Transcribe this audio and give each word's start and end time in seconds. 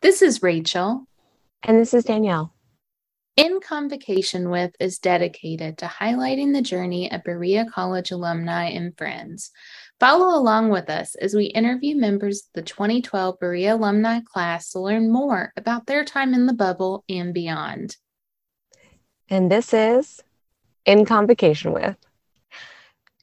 This 0.00 0.22
is 0.22 0.44
Rachael. 0.44 1.08
And 1.64 1.76
this 1.76 1.92
is 1.92 2.04
Danielle. 2.04 2.54
In 3.36 3.58
Convocation 3.60 4.48
With 4.48 4.72
is 4.78 5.00
dedicated 5.00 5.78
to 5.78 5.86
highlighting 5.86 6.52
the 6.52 6.62
journey 6.62 7.10
of 7.10 7.24
Berea 7.24 7.66
College 7.66 8.12
alumni 8.12 8.68
and 8.68 8.96
friends. 8.96 9.50
Follow 9.98 10.38
along 10.38 10.70
with 10.70 10.88
us 10.88 11.16
as 11.16 11.34
we 11.34 11.46
interview 11.46 11.96
members 11.96 12.42
of 12.42 12.46
the 12.54 12.62
2012 12.62 13.40
Berea 13.40 13.74
alumni 13.74 14.20
class 14.20 14.70
to 14.70 14.78
learn 14.78 15.10
more 15.10 15.52
about 15.56 15.86
their 15.86 16.04
time 16.04 16.32
in 16.32 16.46
the 16.46 16.52
bubble 16.52 17.04
and 17.08 17.34
beyond. 17.34 17.96
And 19.28 19.50
this 19.50 19.74
is 19.74 20.22
In 20.84 21.06
Convocation 21.06 21.72
With. 21.72 21.96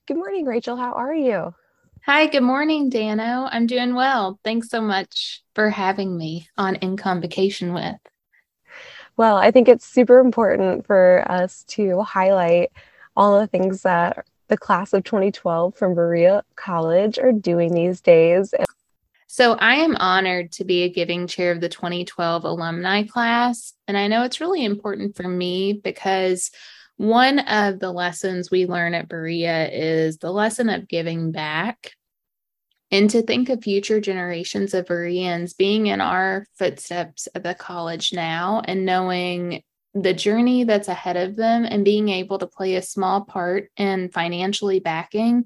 Good 0.08 0.18
morning, 0.18 0.46
Rachael. 0.46 0.76
How 0.76 0.92
are 0.92 1.16
you? 1.16 1.56
Hi, 2.08 2.28
good 2.28 2.44
morning, 2.44 2.90
Dano. 2.90 3.50
I'm 3.50 3.66
doing 3.66 3.96
well. 3.96 4.40
Thanks 4.44 4.70
so 4.70 4.80
much 4.80 5.42
for 5.56 5.72
having 5.72 6.16
me 6.16 6.48
on 6.56 6.76
In 6.76 6.98
Convocation 6.98 7.74
With. 7.74 7.96
Well, 9.18 9.38
I 9.38 9.50
think 9.50 9.68
it's 9.68 9.88
super 9.88 10.20
important 10.20 10.86
for 10.86 11.26
us 11.28 11.64
to 11.70 12.04
highlight 12.04 12.72
all 13.18 13.40
the 13.40 13.48
things 13.48 13.82
that 13.82 14.28
the 14.50 14.58
class 14.58 14.94
of 14.94 15.04
2012 15.04 15.74
from 15.74 15.96
Berea 15.96 16.44
College 16.56 17.18
are 17.18 17.32
doing 17.32 17.74
these 17.74 18.02
days. 18.02 18.54
So, 19.26 19.54
I 19.54 19.78
am 19.78 19.96
honored 19.96 20.52
to 20.52 20.64
be 20.64 20.84
a 20.84 20.90
giving 20.90 21.26
chair 21.26 21.52
of 21.52 21.60
the 21.60 21.70
2012 21.70 22.44
alumni 22.44 23.02
class. 23.02 23.74
And 23.88 23.98
I 23.98 24.10
know 24.10 24.22
it's 24.22 24.40
really 24.40 24.64
important 24.64 25.16
for 25.16 25.28
me 25.28 25.82
because 25.84 26.52
one 26.98 27.40
of 27.40 27.80
the 27.80 27.92
lessons 27.92 28.50
we 28.50 28.66
learn 28.66 28.94
at 28.94 29.10
Berea 29.10 29.70
is 29.70 30.18
the 30.18 30.32
lesson 30.32 30.70
of 30.70 30.88
giving 30.88 31.32
back. 31.32 31.92
And 32.92 33.10
to 33.10 33.22
think 33.22 33.50
of 33.50 33.64
future 33.64 34.00
generations 34.00 34.74
of 34.74 34.86
Bereans 34.86 35.54
being 35.54 35.88
in 35.88 36.02
our 36.02 36.46
footsteps 36.58 37.28
at 37.34 37.44
the 37.44 37.56
college 37.56 38.14
now 38.14 38.62
and 38.66 38.86
knowing 38.86 39.64
the 39.96 40.14
journey 40.14 40.66
that's 40.66 40.90
ahead 40.90 41.16
of 41.16 41.36
them 41.36 41.66
and 41.66 41.86
being 41.86 42.10
able 42.10 42.38
to 42.38 42.48
play 42.48 42.76
a 42.76 42.82
small 42.82 43.22
part 43.22 43.72
in 43.78 44.10
financially 44.10 44.80
backing 44.80 45.46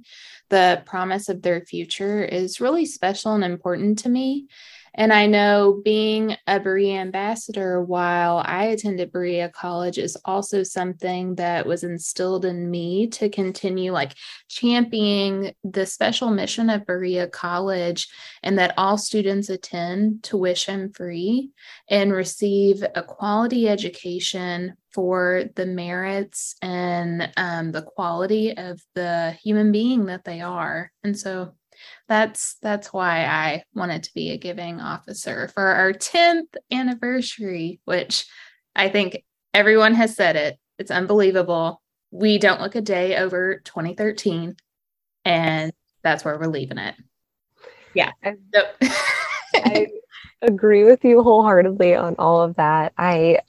the 0.50 0.82
promise 0.86 1.30
of 1.30 1.42
their 1.42 1.62
future 1.62 2.24
is 2.24 2.60
really 2.60 2.86
special 2.86 3.34
and 3.34 3.44
important 3.44 4.00
to 4.00 4.10
me. 4.10 4.48
And 4.96 5.14
I 5.14 5.28
know 5.28 5.82
being 5.84 6.36
a 6.48 6.60
Berea 6.60 6.98
ambassador 6.98 7.82
while 7.82 8.42
I 8.46 8.66
attended 8.66 9.12
Berea 9.12 9.50
College 9.50 9.98
is 9.98 10.18
also 10.26 10.64
something 10.64 11.36
that 11.36 11.66
was 11.66 11.84
instilled 11.84 12.46
in 12.46 12.70
me 12.70 13.08
to 13.08 13.30
continue 13.30 13.92
like 13.92 14.16
championing 14.48 15.54
the 15.64 15.86
special 15.86 16.30
mission 16.32 16.70
of 16.70 16.86
Berea 16.86 17.28
College 17.28 18.08
and 18.44 18.58
that 18.60 18.74
all 18.78 18.98
students 18.98 19.50
attend 19.50 20.24
tuition 20.24 20.92
free 20.92 21.52
and 21.90 22.12
receive 22.12 22.84
a 22.96 23.04
quality 23.04 23.68
education 23.70 24.76
for 24.94 25.44
the 25.56 25.66
merits 25.66 26.56
and 26.62 27.32
um, 27.38 27.72
the 27.72 27.84
quality 27.84 28.58
of 28.58 28.82
the 28.96 29.38
human 29.44 29.72
being 29.72 30.06
that 30.06 30.24
they 30.26 30.42
are. 30.42 30.92
And 31.04 31.18
so 31.18 31.54
that's 32.08 32.58
that's 32.62 32.92
why 32.92 33.26
I 33.26 33.64
wanted 33.74 34.04
to 34.04 34.14
be 34.14 34.32
a 34.32 34.38
giving 34.38 34.80
officer 34.80 35.50
for 35.50 35.64
our 35.64 35.94
10th 35.94 36.56
anniversary, 36.72 37.80
which 37.86 38.26
I 38.76 38.90
think 38.90 39.24
everyone 39.54 39.94
has 39.96 40.16
said 40.16 40.36
it. 40.36 40.58
It's 40.78 40.92
unbelievable. 40.92 41.82
We 42.12 42.38
don't 42.38 42.62
look 42.62 42.76
a 42.76 42.82
day 42.82 43.18
over 43.18 43.62
2013, 43.66 44.56
and 45.26 45.72
that's 46.04 46.26
where 46.26 46.38
we're 46.40 46.48
leaving 46.48 46.78
it. 46.78 46.96
Yeah. 47.94 48.12
So. 48.54 48.64
I 49.56 49.88
agree 50.42 50.84
with 50.84 51.04
you 51.04 51.22
wholeheartedly 51.24 51.96
on 51.96 52.16
all 52.18 52.42
of 52.42 52.56
that. 52.56 52.94
I 52.98 53.40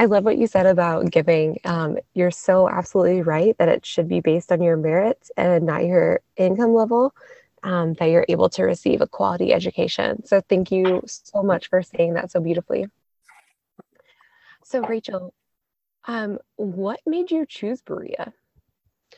I 0.00 0.06
love 0.06 0.24
what 0.24 0.38
you 0.38 0.46
said 0.46 0.64
about 0.64 1.10
giving. 1.10 1.58
Um, 1.66 1.98
you're 2.14 2.30
so 2.30 2.70
absolutely 2.70 3.20
right 3.20 3.54
that 3.58 3.68
it 3.68 3.84
should 3.84 4.08
be 4.08 4.20
based 4.20 4.50
on 4.50 4.62
your 4.62 4.78
merits 4.78 5.30
and 5.36 5.66
not 5.66 5.84
your 5.84 6.20
income 6.38 6.72
level, 6.72 7.14
um, 7.64 7.92
that 7.98 8.06
you're 8.06 8.24
able 8.26 8.48
to 8.48 8.62
receive 8.62 9.02
a 9.02 9.06
quality 9.06 9.52
education. 9.52 10.24
So, 10.24 10.40
thank 10.40 10.72
you 10.72 11.02
so 11.06 11.42
much 11.42 11.68
for 11.68 11.82
saying 11.82 12.14
that 12.14 12.30
so 12.30 12.40
beautifully. 12.40 12.86
So, 14.64 14.80
Rachael, 14.80 15.34
um, 16.06 16.38
what 16.56 17.00
made 17.04 17.30
you 17.30 17.44
choose 17.46 17.82
Berea? 17.82 18.32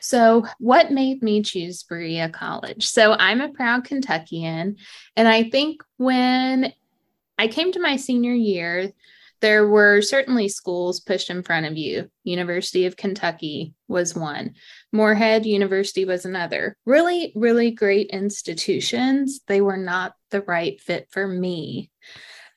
So, 0.01 0.45
what 0.59 0.91
made 0.91 1.23
me 1.23 1.43
choose 1.43 1.81
Berea 1.83 2.27
College? 2.27 2.85
So, 2.85 3.13
I'm 3.13 3.39
a 3.39 3.53
proud 3.53 3.85
Kentuckian. 3.85 4.75
And 5.15 5.29
I 5.29 5.49
think 5.49 5.81
when 5.95 6.73
I 7.39 7.47
came 7.47 7.71
to 7.71 7.79
my 7.79 7.95
senior 7.95 8.33
year, 8.33 8.91
there 9.43 9.67
were 9.67 10.01
certainly 10.01 10.47
schools 10.47 11.01
pushed 11.01 11.29
in 11.29 11.43
front 11.43 11.65
of 11.65 11.75
you. 11.75 12.09
University 12.23 12.85
of 12.85 12.95
Kentucky 12.95 13.73
was 13.89 14.15
one, 14.15 14.53
Morehead 14.93 15.45
University 15.45 16.05
was 16.05 16.23
another. 16.23 16.77
Really, 16.85 17.33
really 17.35 17.69
great 17.71 18.09
institutions. 18.11 19.41
They 19.45 19.59
were 19.59 19.75
not 19.75 20.13
the 20.31 20.43
right 20.43 20.79
fit 20.79 21.09
for 21.11 21.27
me. 21.27 21.91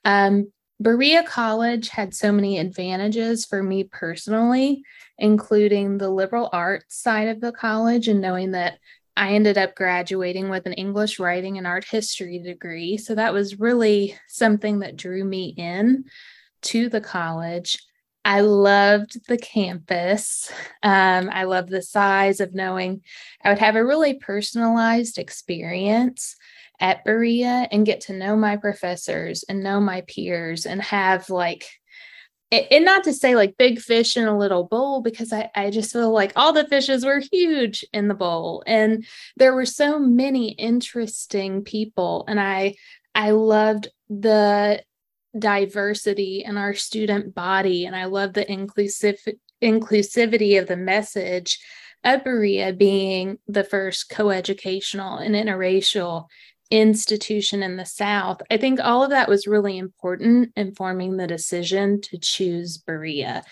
Um, 0.05 0.53
Berea 0.79 1.25
College 1.25 1.89
had 1.89 2.15
so 2.15 2.31
many 2.31 2.57
advantages 2.57 3.45
for 3.45 3.65
me 3.65 3.83
personally, 3.83 4.85
including 5.19 5.99
the 5.99 6.11
liberal 6.11 6.49
arts 6.53 7.03
side 7.03 7.27
of 7.27 7.41
the 7.41 7.51
college 7.51 8.07
and 8.07 8.21
knowing 8.21 8.53
that 8.53 8.79
I 9.17 9.33
ended 9.33 9.59
up 9.59 9.75
graduating 9.75 10.51
with 10.51 10.67
an 10.67 10.75
English 10.75 11.19
writing 11.19 11.59
and 11.59 11.67
art 11.67 11.85
history 11.85 12.39
degree. 12.39 12.97
So 12.97 13.17
that 13.17 13.33
was 13.33 13.59
really 13.59 14.17
something 14.29 14.79
that 14.81 14.95
drew 14.95 15.25
me 15.25 15.53
in 15.57 16.05
to 16.63 16.89
the 16.89 17.01
college. 17.01 17.79
I 18.25 18.41
loved 18.41 19.27
the 19.29 19.39
campus. 19.39 20.51
Um, 20.83 21.31
I 21.33 21.45
loved 21.45 21.71
the 21.71 21.83
size 21.83 22.41
of 22.41 22.55
knowing 22.55 23.03
I 23.45 23.51
would 23.51 23.59
have 23.59 23.77
a 23.77 23.85
really 23.85 24.15
personalized 24.15 25.17
experience 25.17 26.35
at 26.81 27.05
Berea 27.05 27.69
and 27.71 27.87
get 27.87 28.03
to 28.03 28.13
know 28.13 28.37
my 28.37 28.57
professors 28.57 29.45
and 29.49 29.63
know 29.63 29.81
my 29.81 30.03
peers 30.03 30.67
and 30.67 30.83
have 30.83 31.31
like 31.31 31.67
and 32.53 32.85
not 32.85 33.05
to 33.05 33.13
say 33.13 33.35
like 33.35 33.57
big 33.57 33.81
fish 33.81 34.17
in 34.17 34.25
a 34.25 34.39
little 34.39 34.65
bowl 34.65 35.03
because 35.03 35.33
I, 35.33 35.51
I 35.55 35.71
just 35.71 35.93
feel 35.93 36.13
like 36.13 36.33
all 36.37 36.53
the 36.53 36.67
fishes 36.67 37.05
were 37.05 37.21
huge 37.33 37.85
in 37.93 38.09
the 38.09 38.15
bowl 38.15 38.63
and 38.67 39.05
there 39.37 39.55
were 39.55 39.67
so 39.67 39.99
many 39.99 40.51
interesting 40.51 41.65
people 41.65 42.25
and 42.29 42.39
i 42.39 42.77
i 43.17 43.31
loved 43.31 43.89
the 44.09 44.81
diversity 45.39 46.43
in 46.45 46.57
our 46.57 46.75
student 46.75 47.35
body. 47.35 47.87
And 47.87 47.95
I 47.95 48.07
love 48.07 48.33
the 48.33 48.51
inclusive 48.51 49.19
inclusivity 49.63 50.61
of 50.61 50.67
the 50.67 50.77
message 50.77 51.59
of 52.05 52.25
Berea 52.25 52.73
being 52.73 53.39
the 53.49 53.65
first 53.65 54.11
coeducational 54.11 55.19
and 55.25 55.35
interracial 55.35 56.27
institution 56.71 57.63
in 57.63 57.77
the 57.77 57.87
South. 57.87 58.43
I 58.51 58.57
think 58.57 58.81
all 58.81 59.05
of 59.05 59.11
that 59.11 59.29
was 59.29 59.47
really 59.47 59.79
important 59.79 60.53
in 60.57 60.75
forming 60.75 61.17
the 61.17 61.27
decision 61.27 62.01
to 62.03 62.19
choose 62.19 62.79
Berea. 62.79 63.45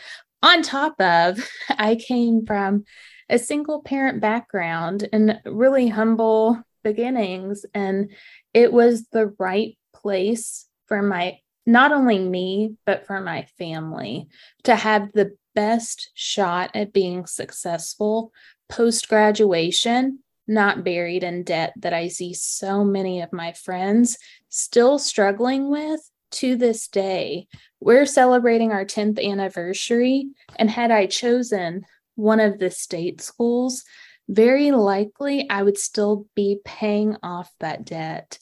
On 0.43 0.62
top 0.62 1.00
of, 1.00 1.49
I 1.71 1.97
came 1.97 2.44
from 2.47 2.84
a 3.28 3.39
single 3.39 3.83
parent 3.83 4.21
background 4.21 5.09
and 5.12 5.41
really 5.47 5.89
humble 5.89 6.61
beginnings, 6.83 7.65
and 7.73 8.11
it 8.53 8.73
was 8.73 9.06
the 9.09 9.34
right 9.39 9.78
place 9.94 10.67
for 10.87 11.00
my 11.00 11.39
not 11.66 11.92
only 11.92 12.19
me, 12.19 12.75
but 12.84 13.06
for 13.06 13.20
my 13.20 13.47
family 13.58 14.28
to 14.64 14.75
have 14.75 15.12
the 15.12 15.36
best 15.54 16.10
shot 16.14 16.70
at 16.75 16.92
being 16.92 17.26
successful 17.26 18.32
post 18.69 19.08
graduation, 19.08 20.19
not 20.47 20.84
buried 20.84 21.22
in 21.22 21.42
debt 21.42 21.72
that 21.76 21.94
I 21.94 22.08
see 22.08 22.34
so 22.34 22.84
many 22.84 23.22
of 23.22 23.32
my 23.32 23.52
friends 23.52 24.19
still 24.48 24.98
struggling 24.98 25.70
with 25.70 26.00
to 26.32 26.56
this 26.56 26.88
day. 26.88 27.46
We're 27.81 28.06
celebrating 28.06 28.72
our 28.72 28.84
10th 28.84 29.25
anniversary, 29.25 30.28
and 30.56 30.70
had 30.70 30.90
I 30.90 31.06
chosen 31.06 31.84
one 32.17 32.40
of 32.40 32.58
the 32.58 32.70
state 32.70 33.20
schools, 33.20 33.84
very 34.28 34.70
likely 34.70 35.49
I 35.49 35.62
would 35.62 35.78
still 35.78 36.26
be 36.34 36.58
paying 36.64 37.17
off 37.22 37.50
that 37.60 37.84
debt. 37.84 38.38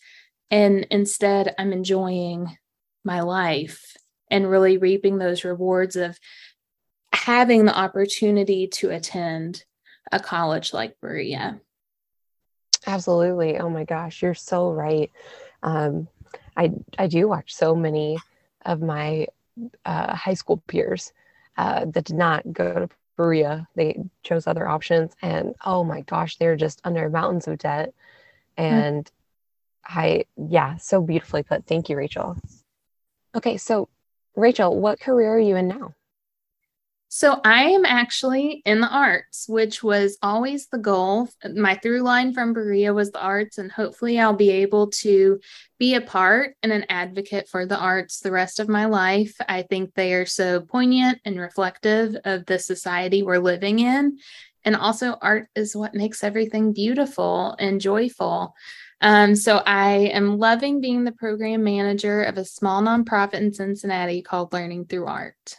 And 0.51 0.87
instead, 0.91 1.55
I'm 1.59 1.73
enjoying 1.73 2.57
my 3.05 3.21
life 3.21 3.97
and 4.31 4.51
really 4.51 4.79
reaping 4.79 5.19
those 5.19 5.45
rewards 5.45 5.97
of 5.97 6.19
having 7.13 7.65
the 7.65 7.77
opportunity 7.77 8.67
to 8.67 8.91
attend 8.91 9.65
a 10.11 10.19
college 10.19 10.73
like 10.73 11.01
Berea. 11.01 11.61
Absolutely. 12.87 13.59
Oh 13.59 13.69
my 13.69 13.85
gosh, 13.85 14.23
you're 14.23 14.35
so 14.35 14.71
right. 14.73 15.11
Um, 15.63 16.09
I 16.57 16.73
I 16.99 17.07
do 17.07 17.29
watch 17.29 17.55
so 17.55 17.75
many 17.75 18.19
of 18.65 18.81
my 18.81 19.27
uh, 19.85 20.15
high 20.15 20.35
school 20.35 20.63
peers 20.67 21.13
uh, 21.57 21.85
that 21.87 22.05
did 22.05 22.17
not 22.17 22.53
go 22.53 22.73
to 22.75 22.89
Berea. 23.17 23.69
They 23.77 23.99
chose 24.23 24.47
other 24.47 24.67
options, 24.67 25.13
and 25.23 25.55
oh 25.65 25.85
my 25.85 26.01
gosh, 26.01 26.37
they're 26.37 26.57
just 26.57 26.81
under 26.85 27.09
mountains 27.09 27.47
of 27.47 27.59
debt. 27.59 27.95
Mm. 28.59 28.65
And 28.65 29.05
mm-hmm. 29.05 29.99
I, 29.99 30.25
yeah, 30.37 30.77
so 30.77 31.03
beautifully 31.03 31.43
put. 31.43 31.67
Thank 31.67 31.89
you, 31.89 31.97
Rachael. 31.97 32.37
Okay, 33.35 33.57
so 33.57 33.89
Rachael, 34.37 34.79
what 34.79 35.01
career 35.01 35.35
are 35.35 35.39
you 35.39 35.57
in 35.57 35.69
now? 35.69 35.95
So 37.15 37.43
I 37.45 37.65
am 37.65 37.85
actually 37.85 38.63
in 38.65 38.81
the 38.81 38.89
arts, 38.89 39.45
which 39.47 39.83
was 39.83 40.17
always 40.23 40.69
the 40.69 40.79
goal. 40.79 41.29
My 41.55 41.75
through 41.75 42.01
line 42.01 42.33
from 42.33 42.55
Berea 42.55 42.95
was 42.95 43.11
the 43.11 43.21
arts, 43.21 43.59
and 43.59 43.71
hopefully 43.71 44.19
I'll 44.19 44.33
be 44.33 44.51
able 44.51 44.91
to 45.03 45.39
be 45.79 45.95
a 45.95 46.01
part 46.01 46.57
and 46.63 46.73
an 46.73 46.87
advocate 46.89 47.51
for 47.51 47.67
the 47.67 47.77
arts 47.77 48.21
the 48.21 48.33
rest 48.33 48.61
of 48.61 48.69
my 48.71 48.87
life. 48.87 49.35
I 49.47 49.61
think 49.61 49.93
they 49.93 50.15
are 50.15 50.25
so 50.25 50.63
poignant 50.63 51.21
and 51.27 51.39
reflective 51.39 52.17
of 52.25 52.47
the 52.47 52.59
society 52.59 53.23
we're 53.23 53.39
living 53.39 53.81
in. 53.81 54.17
And 54.65 54.75
also, 54.75 55.19
art 55.21 55.49
is 55.55 55.77
what 55.77 55.95
makes 55.95 56.25
everything 56.25 56.73
beautiful 56.73 57.55
and 57.59 57.79
joyful. 57.79 58.55
Um, 59.03 59.35
so 59.35 59.57
I 59.67 60.11
am 60.15 60.39
loving 60.39 60.81
being 60.81 61.03
the 61.03 61.13
program 61.13 61.65
manager 61.65 62.23
of 62.23 62.39
a 62.39 62.45
small 62.45 62.81
nonprofit 62.81 63.35
in 63.35 63.53
Cincinnati 63.53 64.23
called 64.23 64.53
Learning 64.53 64.87
Through 64.87 65.07
Art. 65.07 65.57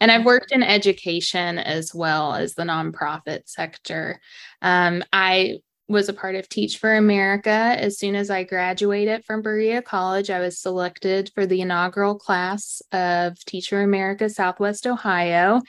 And 0.00 0.10
I've 0.10 0.24
worked 0.24 0.52
in 0.52 0.62
education 0.62 1.58
as 1.58 1.94
well 1.94 2.34
as 2.34 2.54
the 2.54 2.62
nonprofit 2.62 3.42
sector. 3.46 4.20
Um, 4.60 5.02
I 5.12 5.58
was 5.88 6.08
a 6.08 6.12
part 6.12 6.36
of 6.36 6.48
Teach 6.48 6.78
for 6.78 6.96
America. 6.96 7.50
As 7.50 7.98
soon 7.98 8.14
as 8.14 8.30
I 8.30 8.44
graduated 8.44 9.24
from 9.24 9.42
Berea 9.42 9.82
College, 9.82 10.30
I 10.30 10.40
was 10.40 10.58
selected 10.58 11.30
for 11.34 11.44
the 11.44 11.60
inaugural 11.60 12.16
class 12.16 12.82
of 12.92 13.38
Teach 13.44 13.68
for 13.68 13.82
America 13.82 14.28
Southwest 14.28 14.86
Ohio 14.86 15.60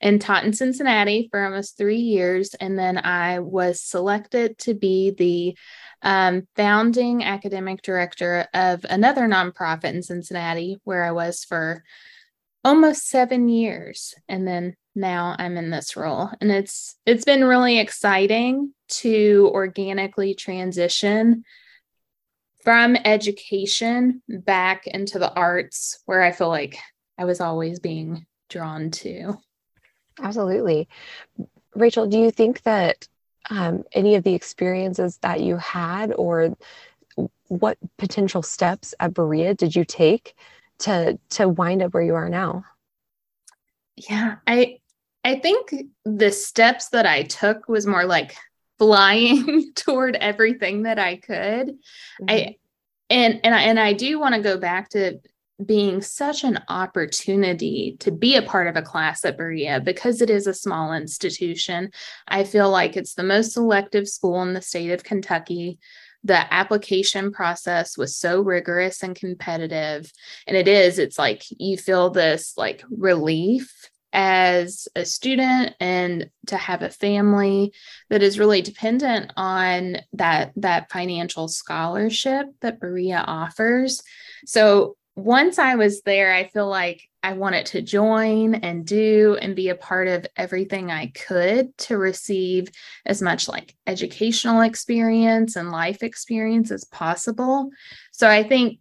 and 0.00 0.20
taught 0.20 0.44
in 0.44 0.52
Cincinnati 0.52 1.28
for 1.30 1.44
almost 1.44 1.76
three 1.76 1.98
years. 1.98 2.54
And 2.54 2.78
then 2.78 2.98
I 2.98 3.40
was 3.40 3.80
selected 3.80 4.58
to 4.58 4.74
be 4.74 5.10
the 5.10 5.56
um, 6.02 6.46
founding 6.54 7.24
academic 7.24 7.82
director 7.82 8.46
of 8.54 8.84
another 8.88 9.22
nonprofit 9.22 9.94
in 9.94 10.02
Cincinnati, 10.02 10.78
where 10.84 11.04
I 11.04 11.12
was 11.12 11.44
for 11.44 11.82
almost 12.64 13.08
seven 13.08 13.48
years 13.48 14.14
and 14.28 14.46
then 14.46 14.74
now 14.94 15.34
i'm 15.38 15.56
in 15.56 15.70
this 15.70 15.96
role 15.96 16.30
and 16.40 16.50
it's 16.50 16.96
it's 17.06 17.24
been 17.24 17.44
really 17.44 17.78
exciting 17.78 18.72
to 18.88 19.48
organically 19.52 20.34
transition 20.34 21.44
from 22.64 22.96
education 22.96 24.20
back 24.28 24.86
into 24.86 25.18
the 25.18 25.32
arts 25.32 26.02
where 26.06 26.22
i 26.22 26.32
feel 26.32 26.48
like 26.48 26.76
i 27.16 27.24
was 27.24 27.40
always 27.40 27.78
being 27.78 28.26
drawn 28.50 28.90
to 28.90 29.38
absolutely. 30.22 30.88
Rachael 31.74 32.06
do 32.06 32.18
you 32.18 32.30
think 32.30 32.62
that 32.62 33.06
um, 33.50 33.84
any 33.92 34.14
of 34.14 34.24
the 34.24 34.34
experiences 34.34 35.18
that 35.18 35.40
you 35.40 35.56
had 35.56 36.12
or 36.12 36.56
what 37.48 37.78
potential 37.96 38.42
steps 38.42 38.94
at 39.00 39.14
berea 39.14 39.54
did 39.54 39.74
you 39.74 39.84
take 39.84 40.34
to 40.78 41.18
to 41.30 41.48
wind 41.48 41.82
up 41.82 41.94
where 41.94 42.02
you 42.02 42.14
are 42.14 42.28
now? 42.28 42.64
Yeah 43.96 44.36
i 44.46 44.78
i 45.24 45.36
think 45.36 45.74
the 46.04 46.30
steps 46.30 46.90
that 46.90 47.06
i 47.06 47.22
took 47.22 47.68
was 47.68 47.86
more 47.86 48.04
like 48.04 48.36
flying 48.78 49.72
toward 49.74 50.16
everything 50.16 50.82
that 50.82 50.98
i 50.98 51.16
could. 51.16 51.68
Mm-hmm. 51.68 52.28
i 52.28 52.56
and 53.10 53.40
and 53.44 53.54
I, 53.54 53.60
and 53.62 53.80
I 53.80 53.92
do 53.92 54.18
want 54.18 54.34
to 54.34 54.40
go 54.40 54.58
back 54.58 54.90
to 54.90 55.18
being 55.64 56.00
such 56.00 56.44
an 56.44 56.60
opportunity 56.68 57.96
to 58.00 58.12
be 58.12 58.36
a 58.36 58.42
part 58.42 58.68
of 58.68 58.76
a 58.76 58.82
class 58.82 59.24
at 59.24 59.36
Berea 59.36 59.80
because 59.80 60.22
it 60.22 60.30
is 60.30 60.46
a 60.46 60.54
small 60.54 60.92
institution. 60.92 61.90
I 62.28 62.44
feel 62.44 62.70
like 62.70 62.96
it's 62.96 63.14
the 63.14 63.24
most 63.24 63.52
selective 63.52 64.08
school 64.08 64.40
in 64.42 64.54
the 64.54 64.62
state 64.62 64.90
of 64.90 65.04
Kentucky 65.04 65.78
the 66.24 66.52
application 66.52 67.30
process 67.32 67.96
was 67.96 68.16
so 68.16 68.40
rigorous 68.40 69.02
and 69.02 69.14
competitive 69.14 70.12
and 70.46 70.56
it 70.56 70.66
is 70.66 70.98
it's 70.98 71.16
like 71.16 71.44
you 71.48 71.76
feel 71.76 72.10
this 72.10 72.54
like 72.56 72.82
relief 72.90 73.72
as 74.12 74.88
a 74.96 75.04
student 75.04 75.74
and 75.80 76.30
to 76.46 76.56
have 76.56 76.82
a 76.82 76.90
family 76.90 77.72
that 78.08 78.22
is 78.22 78.38
really 78.38 78.62
dependent 78.62 79.32
on 79.36 79.98
that 80.12 80.52
that 80.56 80.90
financial 80.90 81.46
scholarship 81.46 82.46
that 82.60 82.80
Berea 82.80 83.22
offers 83.26 84.02
so 84.44 84.96
once 85.18 85.58
I 85.58 85.74
was 85.74 86.02
there, 86.02 86.32
I 86.32 86.48
feel 86.48 86.68
like 86.68 87.02
I 87.22 87.32
wanted 87.32 87.66
to 87.66 87.82
join 87.82 88.54
and 88.54 88.86
do 88.86 89.36
and 89.40 89.56
be 89.56 89.68
a 89.68 89.74
part 89.74 90.06
of 90.06 90.26
everything 90.36 90.90
I 90.90 91.08
could 91.08 91.76
to 91.78 91.98
receive 91.98 92.68
as 93.04 93.20
much 93.20 93.48
like 93.48 93.74
educational 93.86 94.60
experience 94.60 95.56
and 95.56 95.70
life 95.70 96.02
experience 96.02 96.70
as 96.70 96.84
possible. 96.84 97.70
So 98.12 98.28
I 98.28 98.44
think 98.44 98.78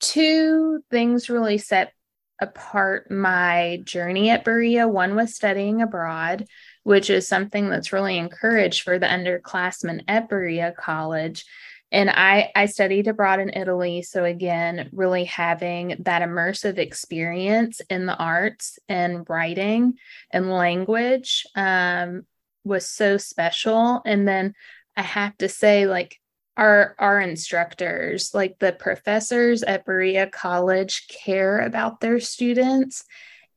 two 0.00 0.82
things 0.90 1.30
really 1.30 1.58
set 1.58 1.92
apart 2.40 3.08
my 3.08 3.80
journey 3.84 4.30
at 4.30 4.44
Berea. 4.44 4.88
One 4.88 5.14
was 5.14 5.36
studying 5.36 5.80
abroad, 5.80 6.44
which 6.82 7.08
is 7.08 7.28
something 7.28 7.70
that's 7.70 7.92
really 7.92 8.18
encouraged 8.18 8.82
for 8.82 8.98
the 8.98 9.06
underclassmen 9.06 10.02
at 10.08 10.28
Berea 10.28 10.74
College 10.76 11.44
and 11.92 12.10
I 12.10 12.50
I 12.56 12.66
studied 12.66 13.06
abroad 13.06 13.38
in 13.38 13.50
Italy 13.50 14.02
so 14.02 14.24
again 14.24 14.88
really 14.92 15.24
having 15.24 15.96
that 16.00 16.22
immersive 16.22 16.78
experience 16.78 17.80
in 17.90 18.06
the 18.06 18.16
arts 18.16 18.78
and 18.88 19.28
writing 19.28 19.94
and 20.30 20.50
language 20.50 21.44
um, 21.54 22.26
was 22.64 22.88
so 22.88 23.18
special. 23.18 24.00
And 24.04 24.26
then 24.26 24.54
I 24.96 25.02
have 25.02 25.36
to 25.38 25.48
say 25.48 25.86
like 25.86 26.18
our 26.56 26.94
our 26.98 27.20
instructors 27.20 28.32
like 28.34 28.58
the 28.58 28.72
professors 28.72 29.62
at 29.62 29.84
Berea 29.86 30.26
College 30.26 31.08
care 31.08 31.60
about 31.60 32.00
their 32.00 32.20
students 32.20 33.04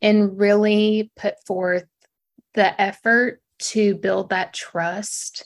and 0.02 0.38
really 0.38 1.12
put 1.16 1.36
forth 1.46 1.86
the 2.54 2.80
effort 2.82 3.42
to 3.58 3.96
build 3.96 4.30
that 4.30 4.54
trust 4.54 5.46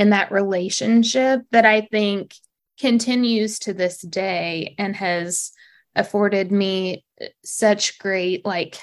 and 0.00 0.14
that 0.14 0.32
relationship 0.32 1.42
that 1.50 1.66
I 1.66 1.82
think 1.82 2.34
continues 2.80 3.58
to 3.60 3.74
this 3.74 4.00
day 4.00 4.74
and 4.78 4.96
has 4.96 5.52
afforded 5.94 6.50
me 6.50 7.04
such 7.44 7.98
great, 7.98 8.46
like, 8.46 8.78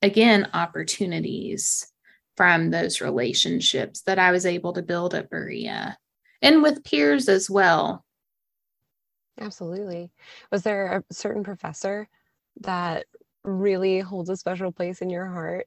again, 0.00 0.48
opportunities 0.54 1.86
from 2.38 2.70
those 2.70 3.02
relationships 3.02 4.00
that 4.04 4.18
I 4.18 4.30
was 4.30 4.46
able 4.46 4.72
to 4.72 4.82
build 4.82 5.14
at 5.14 5.28
Berea 5.28 5.98
and 6.40 6.62
with 6.62 6.84
peers 6.84 7.28
as 7.28 7.50
well. 7.50 8.02
Absolutely. 9.38 10.10
Was 10.50 10.62
there 10.62 10.86
a 10.86 11.14
certain 11.14 11.44
professor 11.44 12.08
that 12.62 13.04
really 13.44 14.00
holds 14.00 14.30
a 14.30 14.38
special 14.38 14.72
place 14.72 15.02
in 15.02 15.10
your 15.10 15.26
heart? 15.26 15.66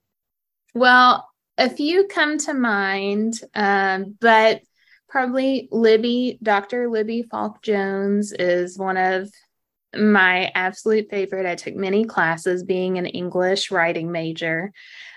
Well, 0.73 1.29
a 1.59 1.69
few 1.69 2.07
come 2.07 2.39
to 2.39 2.55
mind, 2.55 3.39
um, 3.53 4.15
but 4.19 4.63
probably 5.09 5.67
Libby, 5.71 6.39
Dr. 6.41 6.89
Libby 6.89 7.23
Falk 7.23 7.61
Jones 7.61 8.31
is 8.31 8.77
one 8.77 8.97
of 8.97 9.29
my 9.95 10.51
absolute 10.53 11.09
favorite. 11.09 11.47
I 11.47 11.55
took 11.55 11.75
many 11.75 12.05
classes 12.05 12.63
being 12.63 12.97
an 12.97 13.07
English 13.07 13.71
writing 13.71 14.11
major. 14.11 14.71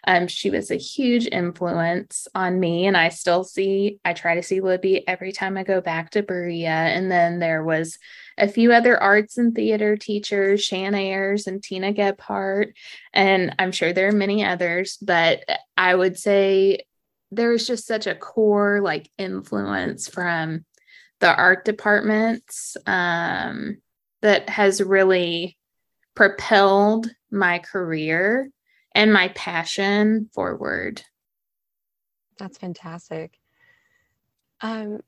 Um, 0.07 0.27
she 0.27 0.51
was 0.51 0.71
a 0.71 0.77
huge 0.77 1.27
influence 1.27 2.27
on 2.35 2.59
me, 2.59 2.87
and 2.87 2.97
I 2.97 3.11
still 3.11 3.45
see, 3.45 3.99
I 4.05 4.15
try 4.15 4.35
to 4.35 4.43
see 4.43 4.61
Libby 4.61 5.07
every 5.07 5.31
time 5.31 5.59
I 5.59 5.63
go 5.63 5.81
back 5.81 6.11
to 6.11 6.23
Berea. 6.23 6.69
And 6.69 7.11
then 7.11 7.39
there 7.39 7.63
was 7.63 7.99
a 8.39 8.49
few 8.49 8.73
other 8.73 9.01
arts 9.01 9.37
and 9.37 9.55
theater 9.55 9.97
teachers, 9.97 10.65
Shan 10.65 10.95
Ayers 10.95 11.47
and 11.47 11.63
Tina 11.63 11.93
Gebhardt, 11.93 12.75
and 13.13 13.55
I'm 13.59 13.73
sure 13.73 13.93
there 13.93 14.09
are 14.09 14.13
many 14.13 14.43
others, 14.43 14.97
but 15.03 15.45
I 15.77 15.95
would 15.95 16.19
say 16.19 16.87
there's 17.33 17.67
just 17.67 17.87
such 17.87 18.07
a 18.07 18.15
core 18.15 18.81
like 18.83 19.11
influence 19.17 20.07
from 20.07 20.65
the 21.21 21.35
art 21.35 21.65
departments 21.65 22.77
um, 22.87 23.79
that 24.21 24.49
has 24.51 24.83
really 24.83 25.57
propelled 26.15 27.09
my 27.31 27.59
career 27.59 28.51
and 28.95 29.13
my 29.13 29.29
passion 29.29 30.29
forward. 30.35 31.03
That's 32.39 32.59
fantastic. 32.59 33.39
Um, 34.61 35.01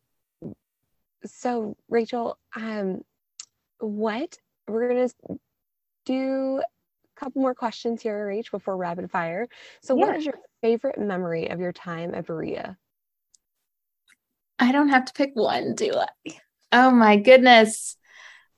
so 1.26 1.76
Rachael, 1.88 2.38
um, 2.56 3.04
what 3.80 4.38
we're 4.66 4.88
gonna 4.88 5.08
do 6.06 6.62
a 7.16 7.20
couple 7.20 7.42
more 7.42 7.54
questions 7.54 8.02
here, 8.02 8.26
Rach, 8.28 8.50
before 8.50 8.76
rapid 8.76 9.10
fire. 9.10 9.48
So, 9.82 9.96
yeah. 9.96 10.06
what 10.06 10.16
is 10.16 10.24
your 10.24 10.38
favorite 10.64 10.98
memory 10.98 11.50
of 11.50 11.60
your 11.60 11.72
time 11.72 12.14
at 12.14 12.26
Berea? 12.26 12.78
I 14.58 14.72
don't 14.72 14.88
have 14.88 15.04
to 15.04 15.12
pick 15.12 15.32
one, 15.34 15.74
do 15.74 15.92
I? 15.94 16.30
Oh 16.72 16.90
my 16.90 17.16
goodness. 17.18 17.98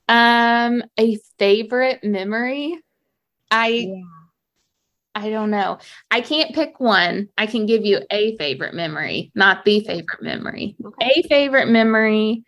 Um, 0.07 0.83
a 0.97 1.17
favorite 1.37 2.05
memory? 2.05 2.79
I 3.51 3.67
yeah. 3.67 4.03
I 5.15 5.29
don't 5.31 5.51
know. 5.51 5.79
I 6.09 6.21
can't 6.21 6.55
pick 6.55 6.79
one. 6.79 7.27
I 7.37 7.45
can 7.45 7.65
give 7.65 7.83
you 7.83 7.99
a 8.09 8.37
favorite 8.37 8.73
memory, 8.73 9.31
not 9.35 9.65
the 9.65 9.81
favorite 9.81 10.21
memory. 10.21 10.77
Okay. 10.85 11.23
A 11.25 11.27
favorite 11.27 11.67
memory 11.67 12.45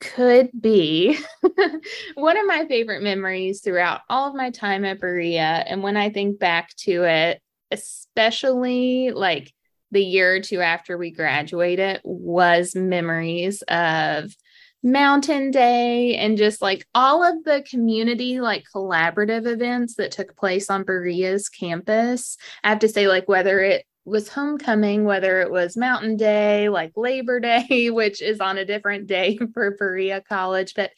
could 0.00 0.50
be 0.58 1.16
one 2.14 2.38
of 2.38 2.46
my 2.46 2.66
favorite 2.66 3.02
memories 3.02 3.60
throughout 3.60 4.00
all 4.08 4.28
of 4.28 4.34
my 4.34 4.50
time 4.50 4.84
at 4.84 5.00
Berea. 5.00 5.64
And 5.64 5.80
when 5.80 5.96
I 5.96 6.10
think 6.10 6.40
back 6.40 6.74
to 6.78 7.04
it, 7.04 7.40
especially 7.74 9.10
like 9.10 9.52
the 9.90 10.02
year 10.02 10.36
or 10.36 10.40
two 10.40 10.60
after 10.60 10.96
we 10.96 11.10
graduated, 11.10 12.00
was 12.04 12.74
memories 12.74 13.62
of 13.62 14.34
Mountain 14.82 15.50
Day 15.50 16.16
and 16.16 16.36
just 16.36 16.60
like 16.60 16.86
all 16.94 17.24
of 17.24 17.42
the 17.44 17.64
community, 17.68 18.40
like 18.40 18.64
collaborative 18.74 19.46
events 19.46 19.94
that 19.94 20.10
took 20.10 20.36
place 20.36 20.68
on 20.68 20.84
Berea's 20.84 21.48
campus. 21.48 22.36
I 22.62 22.68
have 22.68 22.80
to 22.80 22.88
say, 22.88 23.08
like, 23.08 23.28
whether 23.28 23.60
it 23.60 23.86
was 24.04 24.28
homecoming, 24.28 25.04
whether 25.04 25.40
it 25.40 25.50
was 25.50 25.76
Mountain 25.76 26.18
Day, 26.18 26.68
like 26.68 26.92
Labor 26.96 27.40
Day, 27.40 27.88
which 27.90 28.20
is 28.20 28.40
on 28.40 28.58
a 28.58 28.64
different 28.64 29.06
day 29.06 29.38
for 29.54 29.76
Berea 29.76 30.20
College, 30.28 30.74
but 30.74 30.90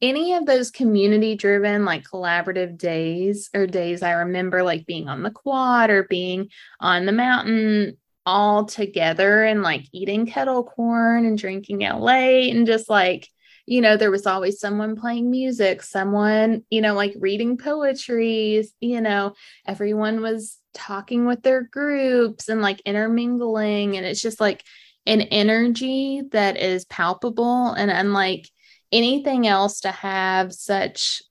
any 0.00 0.34
of 0.34 0.46
those 0.46 0.70
community 0.70 1.34
driven, 1.34 1.84
like 1.84 2.04
collaborative 2.04 2.78
days 2.78 3.50
or 3.54 3.66
days 3.66 4.02
I 4.02 4.12
remember 4.12 4.62
like 4.62 4.86
being 4.86 5.08
on 5.08 5.22
the 5.22 5.30
quad 5.30 5.90
or 5.90 6.04
being 6.04 6.50
on 6.80 7.06
the 7.06 7.12
mountain 7.12 7.96
all 8.24 8.66
together 8.66 9.44
and 9.44 9.62
like 9.62 9.86
eating 9.92 10.26
kettle 10.26 10.62
corn 10.62 11.24
and 11.24 11.38
drinking 11.38 11.80
LA 11.80 12.50
and 12.50 12.66
just 12.66 12.90
like 12.90 13.28
you 13.68 13.82
know, 13.82 13.98
there 13.98 14.10
was 14.10 14.26
always 14.26 14.58
someone 14.58 14.96
playing 14.96 15.30
music, 15.30 15.82
someone, 15.82 16.64
you 16.70 16.80
know, 16.80 16.94
like 16.94 17.14
reading 17.18 17.58
poetry, 17.58 18.66
you 18.80 19.00
know, 19.02 19.34
everyone 19.66 20.22
was 20.22 20.56
talking 20.72 21.26
with 21.26 21.42
their 21.42 21.64
groups 21.64 22.48
and 22.48 22.62
like 22.62 22.80
intermingling. 22.86 23.98
And 23.98 24.06
it's 24.06 24.22
just 24.22 24.40
like 24.40 24.64
an 25.04 25.20
energy 25.20 26.22
that 26.32 26.56
is 26.56 26.86
palpable 26.86 27.72
and 27.72 27.90
unlike 27.90 28.48
anything 28.92 29.46
else 29.46 29.80
to 29.80 29.90
have 29.90 30.52
such 30.52 31.22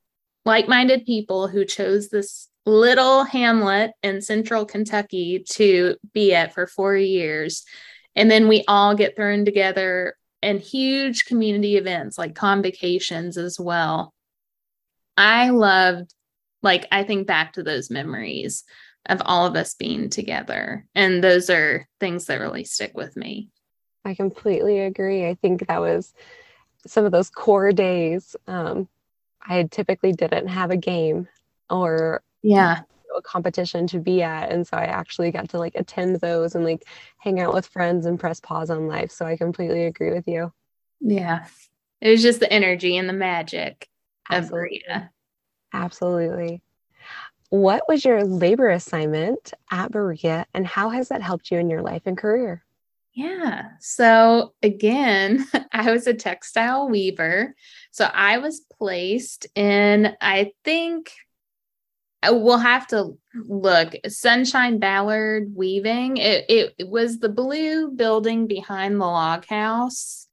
like 0.46 0.68
minded 0.68 1.06
people 1.06 1.48
who 1.48 1.66
chose 1.66 2.10
this 2.10 2.48
little 2.66 3.24
hamlet 3.24 3.92
in 4.04 4.22
central 4.22 4.66
Kentucky 4.66 5.44
to 5.52 5.96
be 6.14 6.34
at 6.34 6.54
for 6.54 6.68
four 6.68 6.96
years. 6.96 7.64
And 8.16 8.30
then 8.30 8.48
we 8.48 8.64
all 8.68 8.96
get 8.96 9.16
thrown 9.16 9.46
together 9.46 10.16
in 10.42 10.60
huge 10.60 11.26
community 11.26 11.78
events 11.78 12.18
like 12.18 12.36
convocations 12.36 13.38
as 13.38 13.60
well. 13.60 14.14
I 15.16 15.50
loved, 15.50 16.14
like, 16.62 16.86
I 16.92 17.04
think 17.04 17.26
back 17.26 17.54
to 17.54 17.64
those 17.64 17.90
memories 17.90 18.64
of 19.06 19.22
all 19.26 19.46
of 19.46 19.56
us 19.56 19.74
being 19.74 20.10
together. 20.10 20.86
And 20.94 21.24
those 21.24 21.50
are 21.50 21.88
things 22.00 22.26
that 22.26 22.40
really 22.40 22.66
stick 22.66 22.92
with 22.96 23.16
me. 23.16 23.50
I 24.04 24.14
completely 24.14 24.80
agree. 24.80 25.28
I 25.28 25.36
think 25.36 25.68
that 25.68 25.82
was 25.82 26.14
some 26.88 27.06
of 27.06 27.12
those 27.12 27.30
core 27.30 27.72
days. 27.72 28.36
Um, 28.48 28.88
I 29.42 29.64
typically 29.64 30.12
didn't 30.12 30.48
have 30.48 30.72
a 30.72 30.78
game 30.78 31.28
or 31.70 32.22
yeah 32.44 32.82
a 33.16 33.22
competition 33.22 33.88
to 33.88 34.00
be 34.00 34.22
at 34.22 34.52
and 34.52 34.68
so 34.68 34.78
i 34.78 34.84
actually 34.84 35.32
got 35.32 35.50
to 35.50 35.58
like 35.58 35.74
attend 35.76 36.18
those 36.18 36.54
and 36.54 36.64
like 36.64 36.86
hang 37.18 37.40
out 37.40 37.54
with 37.54 37.66
friends 37.66 38.06
and 38.06 38.20
press 38.20 38.40
pause 38.40 38.70
on 38.70 38.88
life 38.88 39.10
so 39.12 39.26
i 39.26 39.36
completely 39.36 39.86
agree 39.86 40.12
with 40.12 40.28
you 40.28 40.52
yeah 41.00 41.46
it 42.00 42.10
was 42.10 42.22
just 42.22 42.40
the 42.40 42.52
energy 42.54 42.96
and 42.96 43.10
the 43.10 43.14
magic 43.14 43.90
absolutely. 44.30 44.84
of 44.86 44.94
Berea. 44.94 45.12
absolutely 45.74 46.62
what 47.50 47.84
was 47.88 48.04
your 48.04 48.24
labor 48.26 48.70
assignment 48.70 49.54
at 49.72 49.92
Berea 49.92 50.46
and 50.54 50.68
how 50.68 50.90
has 50.90 51.10
that 51.10 51.22
helped 51.22 51.50
you 51.50 51.58
in 51.58 51.70
your 51.70 51.82
life 51.82 52.02
and 52.06 52.18
career? 52.18 52.64
Yeah. 53.18 53.70
So 53.80 54.54
again, 54.62 55.44
I 55.72 55.92
was 55.92 56.06
a 56.06 56.14
textile 56.14 56.88
weaver. 56.88 57.56
So 57.90 58.06
I 58.06 58.38
was 58.38 58.62
placed 58.78 59.48
in, 59.56 60.16
I 60.22 60.52
think 60.64 61.12
uh, 62.22 62.36
we'll 62.36 62.60
have 62.60 62.86
to 62.88 63.18
look 63.34 63.96
sunshine 64.08 64.78
ballard 64.78 65.52
weaving 65.56 66.18
it, 66.18 66.46
it, 66.50 66.76
it 66.80 66.90
was 66.90 67.20
the 67.20 67.30
blue 67.30 67.90
building 67.92 68.48
behind 68.48 68.96
the 68.96 69.06
log 69.06 69.46
house 69.46 70.28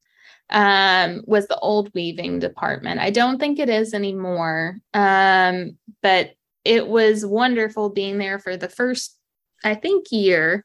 um, 0.49 1.23
was 1.27 1.47
the 1.47 1.59
old 1.59 1.93
weaving 1.95 2.39
department 2.39 3.01
i 3.01 3.11
don't 3.11 3.39
think 3.39 3.59
it 3.59 3.69
is 3.69 3.93
anymore 3.93 4.79
um, 4.95 5.77
but 6.01 6.31
it 6.65 6.87
was 6.87 7.27
wonderful 7.27 7.91
being 7.91 8.19
there 8.19 8.39
for 8.39 8.57
the 8.57 8.69
first, 8.69 9.17
I 9.63 9.75
think, 9.75 10.07
year. 10.11 10.65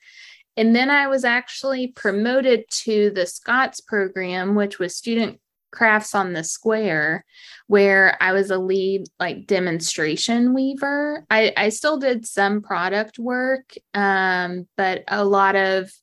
And 0.59 0.75
then 0.75 0.89
I 0.89 1.07
was 1.07 1.23
actually 1.23 1.87
promoted 1.87 2.65
to 2.83 3.11
the 3.11 3.25
Scots 3.25 3.79
program, 3.79 4.55
which 4.55 4.77
was 4.77 4.93
student 4.93 5.39
crafts 5.71 6.13
on 6.13 6.33
the 6.33 6.43
square, 6.43 7.23
where 7.67 8.17
I 8.19 8.33
was 8.33 8.51
a 8.51 8.57
lead 8.57 9.05
like 9.21 9.47
demonstration 9.47 10.53
weaver. 10.53 11.25
I, 11.29 11.53
I 11.55 11.69
still 11.69 11.97
did 11.97 12.25
some 12.25 12.61
product 12.61 13.17
work, 13.17 13.73
um, 13.93 14.67
but 14.75 15.05
a 15.07 15.23
lot 15.23 15.55
of 15.55 15.93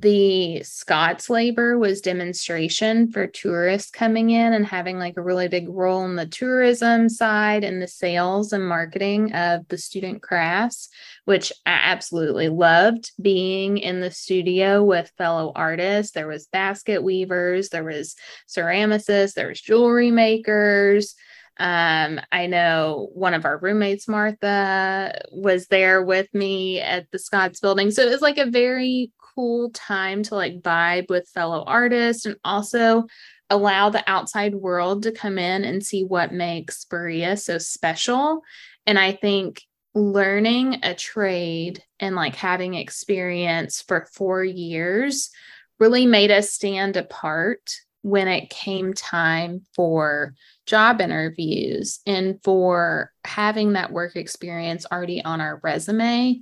the 0.00 0.62
Scots 0.62 1.28
labor 1.28 1.78
was 1.78 2.00
demonstration 2.00 3.10
for 3.10 3.26
tourists 3.26 3.90
coming 3.90 4.30
in 4.30 4.54
and 4.54 4.64
having 4.64 4.98
like 4.98 5.18
a 5.18 5.22
really 5.22 5.48
big 5.48 5.68
role 5.68 6.04
in 6.06 6.16
the 6.16 6.26
tourism 6.26 7.10
side 7.10 7.62
and 7.62 7.82
the 7.82 7.86
sales 7.86 8.54
and 8.54 8.66
marketing 8.66 9.34
of 9.34 9.68
the 9.68 9.76
student 9.76 10.22
crafts, 10.22 10.88
which 11.26 11.52
I 11.66 11.78
absolutely 11.82 12.48
loved 12.48 13.12
being 13.20 13.76
in 13.76 14.00
the 14.00 14.10
studio 14.10 14.82
with 14.82 15.12
fellow 15.18 15.52
artists. 15.54 16.12
There 16.12 16.28
was 16.28 16.46
basket 16.46 17.02
weavers, 17.02 17.68
there 17.68 17.84
was 17.84 18.16
ceramicists, 18.48 19.34
there 19.34 19.48
was 19.48 19.60
jewelry 19.60 20.10
makers. 20.10 21.14
Um, 21.58 22.18
I 22.32 22.46
know 22.46 23.10
one 23.12 23.34
of 23.34 23.44
our 23.44 23.58
roommates, 23.58 24.08
Martha, 24.08 25.20
was 25.30 25.66
there 25.66 26.02
with 26.02 26.32
me 26.32 26.80
at 26.80 27.10
the 27.10 27.18
Scots 27.18 27.60
building. 27.60 27.90
So 27.90 28.02
it 28.02 28.10
was 28.10 28.22
like 28.22 28.38
a 28.38 28.50
very 28.50 29.12
cool 29.34 29.70
time 29.70 30.22
to 30.24 30.34
like 30.34 30.60
vibe 30.60 31.08
with 31.08 31.28
fellow 31.28 31.64
artists 31.66 32.26
and 32.26 32.36
also 32.44 33.06
allow 33.50 33.90
the 33.90 34.02
outside 34.10 34.54
world 34.54 35.02
to 35.02 35.12
come 35.12 35.38
in 35.38 35.64
and 35.64 35.84
see 35.84 36.04
what 36.04 36.32
makes 36.32 36.84
Berea 36.84 37.36
so 37.36 37.58
special. 37.58 38.42
And 38.86 38.98
I 38.98 39.12
think 39.12 39.62
learning 39.94 40.80
a 40.82 40.94
trade 40.94 41.82
and 42.00 42.16
like 42.16 42.34
having 42.34 42.74
experience 42.74 43.82
for 43.82 44.08
four 44.12 44.42
years 44.42 45.30
really 45.78 46.06
made 46.06 46.30
us 46.30 46.50
stand 46.50 46.96
apart 46.96 47.74
when 48.02 48.26
it 48.26 48.50
came 48.50 48.94
time 48.94 49.62
for 49.74 50.34
job 50.66 51.00
interviews 51.00 52.00
and 52.06 52.40
for 52.42 53.12
having 53.24 53.74
that 53.74 53.92
work 53.92 54.16
experience 54.16 54.86
already 54.90 55.22
on 55.24 55.40
our 55.40 55.60
resume. 55.62 56.40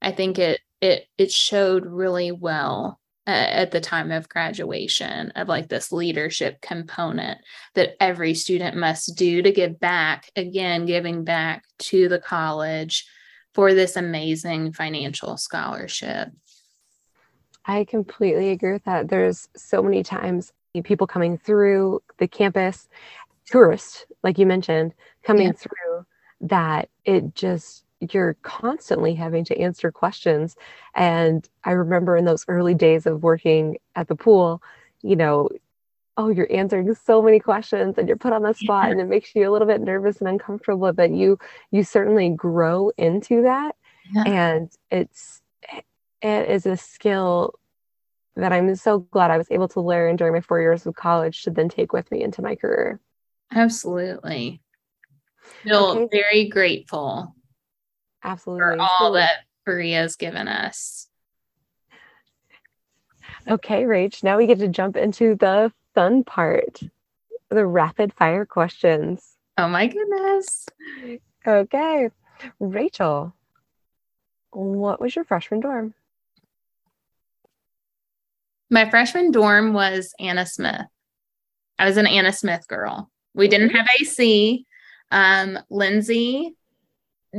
I 0.00 0.12
think 0.12 0.38
it 0.38 0.60
it 0.84 1.08
it 1.16 1.32
showed 1.32 1.86
really 1.86 2.30
well 2.30 3.00
at 3.26 3.70
the 3.70 3.80
time 3.80 4.10
of 4.10 4.28
graduation 4.28 5.30
of 5.30 5.48
like 5.48 5.70
this 5.70 5.90
leadership 5.90 6.60
component 6.60 7.38
that 7.74 7.96
every 7.98 8.34
student 8.34 8.76
must 8.76 9.16
do 9.16 9.40
to 9.40 9.50
give 9.50 9.80
back 9.80 10.30
again 10.36 10.84
giving 10.84 11.24
back 11.24 11.64
to 11.78 12.06
the 12.10 12.18
college 12.18 13.06
for 13.54 13.72
this 13.72 13.96
amazing 13.96 14.74
financial 14.74 15.38
scholarship 15.38 16.28
i 17.64 17.82
completely 17.84 18.50
agree 18.50 18.72
with 18.72 18.84
that 18.84 19.08
there's 19.08 19.48
so 19.56 19.82
many 19.82 20.02
times 20.02 20.52
people 20.82 21.06
coming 21.06 21.38
through 21.38 22.02
the 22.18 22.28
campus 22.28 22.90
tourists 23.46 24.04
like 24.22 24.38
you 24.38 24.44
mentioned 24.44 24.92
coming 25.22 25.46
yeah. 25.46 25.52
through 25.52 26.04
that 26.42 26.90
it 27.06 27.34
just 27.34 27.84
you're 28.12 28.36
constantly 28.42 29.14
having 29.14 29.44
to 29.44 29.58
answer 29.58 29.90
questions. 29.90 30.56
And 30.94 31.48
I 31.64 31.72
remember 31.72 32.16
in 32.16 32.24
those 32.24 32.44
early 32.48 32.74
days 32.74 33.06
of 33.06 33.22
working 33.22 33.78
at 33.94 34.08
the 34.08 34.16
pool, 34.16 34.62
you 35.02 35.16
know, 35.16 35.48
oh, 36.16 36.28
you're 36.28 36.52
answering 36.52 36.94
so 36.94 37.22
many 37.22 37.40
questions 37.40 37.98
and 37.98 38.08
you're 38.08 38.16
put 38.16 38.32
on 38.32 38.42
the 38.42 38.52
spot 38.52 38.90
and 38.90 39.00
it 39.00 39.08
makes 39.08 39.34
you 39.34 39.48
a 39.48 39.52
little 39.52 39.66
bit 39.66 39.80
nervous 39.80 40.18
and 40.18 40.28
uncomfortable, 40.28 40.92
but 40.92 41.10
you 41.10 41.38
you 41.70 41.82
certainly 41.82 42.30
grow 42.30 42.90
into 42.96 43.42
that. 43.42 43.74
Yeah. 44.12 44.24
And 44.26 44.70
it's 44.90 45.42
it 46.22 46.48
is 46.50 46.66
a 46.66 46.76
skill 46.76 47.54
that 48.36 48.52
I'm 48.52 48.74
so 48.76 49.00
glad 49.00 49.30
I 49.30 49.38
was 49.38 49.50
able 49.50 49.68
to 49.68 49.80
learn 49.80 50.16
during 50.16 50.34
my 50.34 50.40
four 50.40 50.60
years 50.60 50.86
of 50.86 50.94
college 50.94 51.42
to 51.42 51.50
then 51.50 51.68
take 51.68 51.92
with 51.92 52.10
me 52.10 52.22
into 52.22 52.42
my 52.42 52.56
career. 52.56 53.00
Absolutely. 53.52 54.60
Feel 55.62 55.84
okay. 55.84 56.08
very 56.10 56.48
grateful 56.48 57.34
Absolutely. 58.24 58.76
For 58.78 58.80
all 58.80 59.12
that 59.12 59.44
Berea's 59.64 60.16
given 60.16 60.48
us. 60.48 61.08
Okay, 63.46 63.84
Rach, 63.84 64.22
now 64.22 64.38
we 64.38 64.46
get 64.46 64.58
to 64.58 64.68
jump 64.68 64.96
into 64.96 65.36
the 65.36 65.72
fun 65.94 66.24
part 66.24 66.80
the 67.50 67.66
rapid 67.66 68.12
fire 68.12 68.44
questions. 68.44 69.36
Oh 69.56 69.68
my 69.68 69.86
goodness. 69.86 70.66
Okay. 71.46 72.10
Rachael, 72.58 73.34
what 74.50 75.00
was 75.00 75.14
your 75.14 75.24
freshman 75.24 75.60
dorm? 75.60 75.94
My 78.70 78.90
freshman 78.90 79.30
dorm 79.30 79.72
was 79.72 80.14
Anna 80.18 80.46
Smith. 80.46 80.86
I 81.78 81.86
was 81.86 81.96
an 81.96 82.06
Anna 82.06 82.32
Smith 82.32 82.66
girl. 82.66 83.10
We 83.34 83.48
didn't 83.48 83.70
have 83.70 83.86
AC. 84.00 84.66
Um, 85.10 85.58
Lindsay 85.70 86.56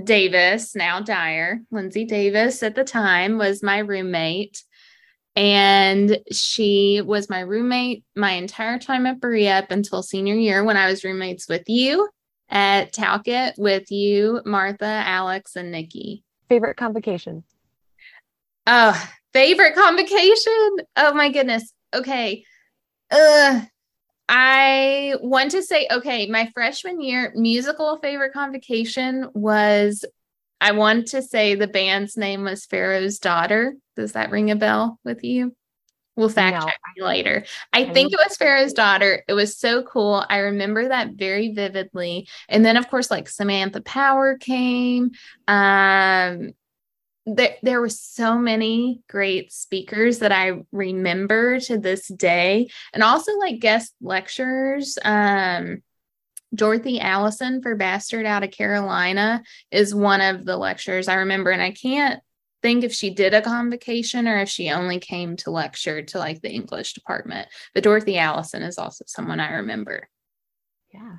Davis, 0.03 0.75
now 0.75 0.99
Dyer, 0.99 1.59
Lindsay 1.71 2.05
Davis 2.05 2.63
at 2.63 2.75
the 2.75 2.83
time 2.83 3.37
was 3.37 3.63
my 3.63 3.79
roommate. 3.79 4.63
And 5.35 6.19
she 6.31 7.01
was 7.05 7.29
my 7.29 7.41
roommate 7.41 8.05
my 8.15 8.31
entire 8.31 8.79
time 8.79 9.05
at 9.05 9.19
Berea 9.19 9.59
up 9.59 9.71
until 9.71 10.01
senior 10.01 10.35
year 10.35 10.63
when 10.63 10.77
I 10.77 10.87
was 10.87 11.03
roommates 11.03 11.49
with 11.49 11.63
you 11.67 12.07
at 12.49 12.93
Talcott 12.93 13.55
with 13.57 13.91
you, 13.91 14.41
Martha, 14.45 14.85
Alex, 14.85 15.55
and 15.55 15.71
Nikki. 15.71 16.23
Favorite 16.47 16.77
convocation? 16.77 17.43
Oh, 18.67 19.09
favorite 19.33 19.75
convocation? 19.75 20.77
Oh 20.95 21.13
my 21.13 21.29
goodness. 21.29 21.73
Okay. 21.93 22.45
Uh 23.11 23.61
I 24.27 25.15
want 25.21 25.51
to 25.51 25.61
say, 25.61 25.87
okay, 25.91 26.27
my 26.27 26.49
freshman 26.53 26.99
year 26.99 27.31
musical 27.35 27.97
favorite 27.97 28.33
convocation 28.33 29.29
was 29.33 30.03
I 30.59 30.71
want 30.71 31.07
to 31.07 31.21
say 31.21 31.55
the 31.55 31.67
band's 31.67 32.17
name 32.17 32.43
was 32.43 32.65
Pharaoh's 32.65 33.19
Daughter. 33.19 33.75
Does 33.95 34.13
that 34.13 34.31
ring 34.31 34.51
a 34.51 34.55
bell 34.55 34.99
with 35.03 35.23
you? 35.23 35.55
We'll 36.15 36.29
fact 36.29 36.61
no. 36.61 36.65
check 36.65 36.79
later. 36.97 37.43
I, 37.73 37.81
I 37.81 37.93
think 37.93 38.13
it 38.13 38.19
was 38.25 38.37
Pharaoh's 38.37 38.71
daughter. 38.71 39.23
It 39.27 39.33
was 39.33 39.57
so 39.57 39.83
cool. 39.83 40.25
I 40.29 40.37
remember 40.37 40.87
that 40.87 41.11
very 41.11 41.51
vividly. 41.51 42.27
And 42.47 42.65
then, 42.65 42.77
of 42.77 42.89
course, 42.89 43.11
like 43.11 43.27
Samantha 43.27 43.81
Power 43.81 44.37
came. 44.37 45.11
Um, 45.47 46.53
there, 47.25 47.55
there 47.63 47.81
were 47.81 47.89
so 47.89 48.37
many 48.37 49.01
great 49.09 49.51
speakers 49.51 50.19
that 50.19 50.31
I 50.31 50.61
remember 50.71 51.59
to 51.61 51.77
this 51.77 52.07
day, 52.07 52.69
and 52.93 53.03
also 53.03 53.37
like 53.37 53.59
guest 53.59 53.93
lecturers. 54.01 54.97
Um, 55.03 55.81
Dorothy 56.53 56.99
Allison 57.01 57.61
for 57.61 57.75
Bastard 57.75 58.25
out 58.25 58.43
of 58.43 58.51
Carolina 58.51 59.43
is 59.71 59.93
one 59.93 60.21
of 60.21 60.45
the 60.45 60.55
lecturers 60.55 61.07
I 61.07 61.15
remember, 61.15 61.51
and 61.51 61.61
I 61.61 61.71
can't 61.71 62.21
think 62.61 62.83
if 62.83 62.93
she 62.93 63.09
did 63.09 63.33
a 63.33 63.41
convocation 63.41 64.27
or 64.27 64.37
if 64.39 64.49
she 64.49 64.71
only 64.71 64.99
came 64.99 65.35
to 65.37 65.51
lecture 65.51 66.01
to 66.01 66.17
like 66.17 66.41
the 66.41 66.51
English 66.51 66.93
department. 66.93 67.47
But 67.73 67.83
Dorothy 67.83 68.17
Allison 68.17 68.61
is 68.61 68.77
also 68.77 69.03
someone 69.07 69.39
I 69.39 69.53
remember. 69.53 70.07
Yeah. 70.93 71.17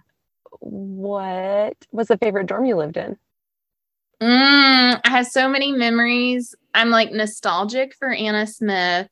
What 0.60 1.76
was 1.92 2.08
the 2.08 2.16
favorite 2.16 2.46
dorm 2.46 2.64
you 2.64 2.76
lived 2.76 2.96
in? 2.96 3.16
Mm, 4.22 5.00
I 5.04 5.10
have 5.10 5.26
so 5.26 5.48
many 5.48 5.72
memories. 5.72 6.54
I'm 6.72 6.90
like 6.90 7.12
nostalgic 7.12 7.94
for 7.94 8.12
Anna 8.12 8.46
Smith, 8.46 9.08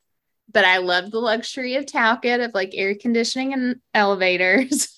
but 0.51 0.65
I 0.65 0.79
love 0.79 1.11
the 1.11 1.19
luxury 1.19 1.75
of 1.77 1.87
Talcott 1.87 2.41
of 2.41 2.55
like 2.55 2.71
air 2.75 2.95
conditioning 2.95 3.53
and 3.53 3.77
elevators. 3.93 4.89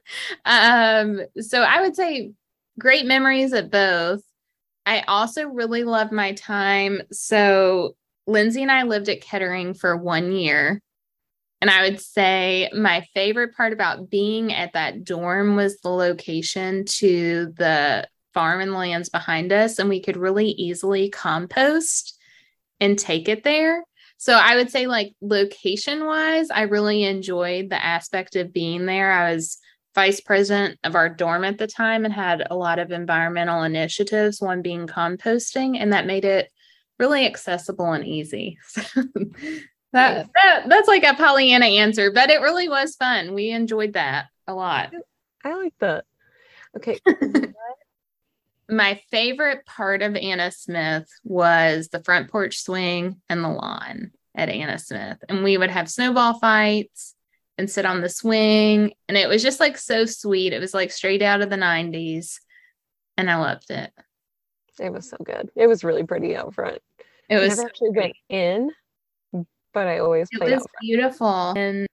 um, 0.44 1.20
so 1.40 1.62
I 1.62 1.82
would 1.82 1.94
say 1.94 2.32
great 2.78 3.04
memories 3.04 3.52
at 3.52 3.70
both. 3.70 4.22
I 4.86 5.02
also 5.02 5.44
really 5.44 5.84
love 5.84 6.10
my 6.10 6.32
time. 6.32 7.02
So 7.12 7.96
Lindsay 8.26 8.62
and 8.62 8.72
I 8.72 8.84
lived 8.84 9.08
at 9.10 9.20
Kettering 9.20 9.74
for 9.74 9.96
one 9.96 10.32
year. 10.32 10.80
And 11.60 11.68
I 11.68 11.82
would 11.82 12.00
say 12.00 12.70
my 12.74 13.06
favorite 13.12 13.54
part 13.54 13.74
about 13.74 14.08
being 14.08 14.54
at 14.54 14.72
that 14.72 15.04
dorm 15.04 15.56
was 15.56 15.78
the 15.80 15.90
location 15.90 16.86
to 16.86 17.52
the 17.58 18.08
farm 18.34 18.60
and 18.60 18.74
lands 18.74 19.08
behind 19.08 19.52
us. 19.52 19.78
And 19.78 19.88
we 19.88 20.00
could 20.00 20.16
really 20.16 20.48
easily 20.48 21.08
compost 21.10 22.18
and 22.80 22.98
take 22.98 23.28
it 23.28 23.44
there. 23.44 23.84
So 24.16 24.34
I 24.34 24.56
would 24.56 24.70
say, 24.70 24.86
like, 24.86 25.14
location 25.22 26.04
wise, 26.04 26.50
I 26.50 26.62
really 26.62 27.04
enjoyed 27.04 27.70
the 27.70 27.82
aspect 27.82 28.36
of 28.36 28.52
being 28.52 28.86
there. 28.86 29.10
I 29.10 29.32
was 29.32 29.58
vice 29.94 30.20
president 30.20 30.78
of 30.84 30.94
our 30.94 31.08
dorm 31.08 31.44
at 31.44 31.58
the 31.58 31.66
time 31.66 32.04
and 32.04 32.12
had 32.12 32.46
a 32.50 32.56
lot 32.56 32.78
of 32.78 32.92
environmental 32.92 33.62
initiatives, 33.62 34.40
one 34.40 34.62
being 34.62 34.86
composting, 34.86 35.78
and 35.80 35.92
that 35.92 36.06
made 36.06 36.24
it 36.24 36.50
really 36.98 37.26
accessible 37.26 37.92
and 37.92 38.06
easy. 38.06 38.58
So 39.92 39.98
that, 39.98 40.28
that 40.36 40.68
that's 40.68 40.86
like 40.86 41.02
a 41.02 41.14
Pollyanna 41.14 41.66
answer, 41.66 42.12
but 42.12 42.30
it 42.30 42.40
really 42.40 42.68
was 42.68 42.94
fun. 42.94 43.34
We 43.34 43.50
enjoyed 43.50 43.94
that 43.94 44.26
a 44.46 44.54
lot. 44.54 44.92
I 45.44 45.54
like 45.54 45.74
that. 45.80 46.04
Okay. 46.76 46.96
My 48.70 49.00
favorite 49.10 49.66
part 49.66 50.00
of 50.02 50.14
Anna 50.14 50.50
Smith 50.52 51.08
was 51.24 51.88
the 51.88 52.02
front 52.02 52.30
porch 52.30 52.62
swing 52.62 53.20
and 53.28 53.42
the 53.42 53.48
lawn 53.48 54.12
at 54.34 54.48
Anna 54.48 54.78
Smith. 54.78 55.18
And 55.28 55.42
we 55.42 55.56
would 55.56 55.70
have 55.70 55.90
snowball 55.90 56.38
fights 56.38 57.14
and 57.58 57.68
sit 57.68 57.84
on 57.84 58.00
the 58.00 58.08
swing. 58.08 58.92
And 59.08 59.18
it 59.18 59.28
was 59.28 59.42
just 59.42 59.60
like 59.60 59.76
so 59.76 60.04
sweet. 60.04 60.52
It 60.52 60.60
was 60.60 60.72
like 60.72 60.92
straight 60.92 61.20
out 61.20 61.42
of 61.42 61.50
the 61.50 61.56
90s. 61.56 62.38
And 63.16 63.30
I 63.30 63.36
loved 63.36 63.70
it. 63.70 63.92
It 64.78 64.92
was 64.92 65.10
so 65.10 65.16
good. 65.22 65.50
It 65.56 65.66
was 65.66 65.84
really 65.84 66.04
pretty 66.04 66.36
out 66.36 66.54
front. 66.54 66.78
It 67.28 67.38
was 67.38 67.56
never 67.56 67.68
actually 67.68 67.90
been 67.90 68.12
in, 68.28 68.70
but 69.72 69.86
I 69.86 69.98
always 69.98 70.28
it 70.32 70.38
played 70.38 70.52
was 70.52 70.66
beautiful. 70.80 71.52
And 71.56 71.86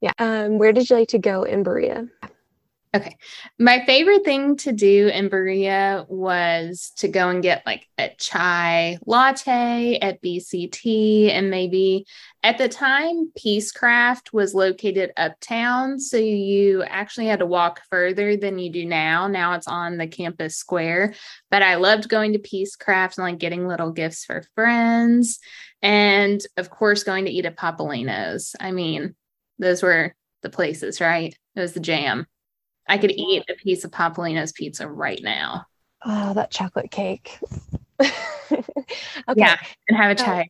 yeah. 0.00 0.12
Um, 0.18 0.58
where 0.58 0.72
did 0.72 0.90
you 0.90 0.96
like 0.96 1.08
to 1.08 1.18
go 1.18 1.44
in 1.44 1.62
Berea? 1.62 2.08
Okay. 2.96 3.18
My 3.58 3.84
favorite 3.84 4.24
thing 4.24 4.56
to 4.58 4.72
do 4.72 5.08
in 5.08 5.28
Berea 5.28 6.06
was 6.08 6.92
to 6.96 7.08
go 7.08 7.28
and 7.28 7.42
get 7.42 7.66
like 7.66 7.86
a 7.98 8.08
chai 8.16 8.96
latte 9.04 9.98
at 10.00 10.22
BCT. 10.22 11.30
And 11.30 11.50
maybe 11.50 12.06
at 12.42 12.56
the 12.56 12.70
time, 12.70 13.30
Peacecraft 13.38 14.32
was 14.32 14.54
located 14.54 15.12
uptown. 15.18 16.00
So 16.00 16.16
you 16.16 16.84
actually 16.84 17.26
had 17.26 17.40
to 17.40 17.46
walk 17.46 17.82
further 17.90 18.34
than 18.34 18.58
you 18.58 18.72
do 18.72 18.86
now. 18.86 19.28
Now 19.28 19.52
it's 19.52 19.68
on 19.68 19.98
the 19.98 20.06
campus 20.06 20.56
square. 20.56 21.12
But 21.50 21.62
I 21.62 21.74
loved 21.74 22.08
going 22.08 22.32
to 22.32 22.38
Peacecraft 22.38 23.18
and 23.18 23.26
like 23.26 23.38
getting 23.38 23.68
little 23.68 23.92
gifts 23.92 24.24
for 24.24 24.42
friends. 24.54 25.38
And 25.82 26.40
of 26.56 26.70
course, 26.70 27.04
going 27.04 27.26
to 27.26 27.30
eat 27.30 27.44
at 27.44 27.58
Papaleno's. 27.58 28.56
I 28.58 28.72
mean, 28.72 29.14
those 29.58 29.82
were 29.82 30.14
the 30.42 30.48
places, 30.48 30.98
right? 30.98 31.36
It 31.54 31.60
was 31.60 31.74
the 31.74 31.80
jam. 31.80 32.26
I 32.88 32.98
could 32.98 33.12
eat 33.12 33.44
a 33.48 33.54
piece 33.54 33.84
of 33.84 33.90
Papaleno's 33.90 34.52
pizza 34.52 34.88
right 34.88 35.20
now. 35.22 35.66
Oh, 36.04 36.34
that 36.34 36.50
chocolate 36.50 36.90
cake. 36.90 37.38
okay. 38.00 38.12
Yeah, 39.34 39.56
and 39.88 39.96
have 39.96 40.10
a 40.10 40.14
chai. 40.14 40.48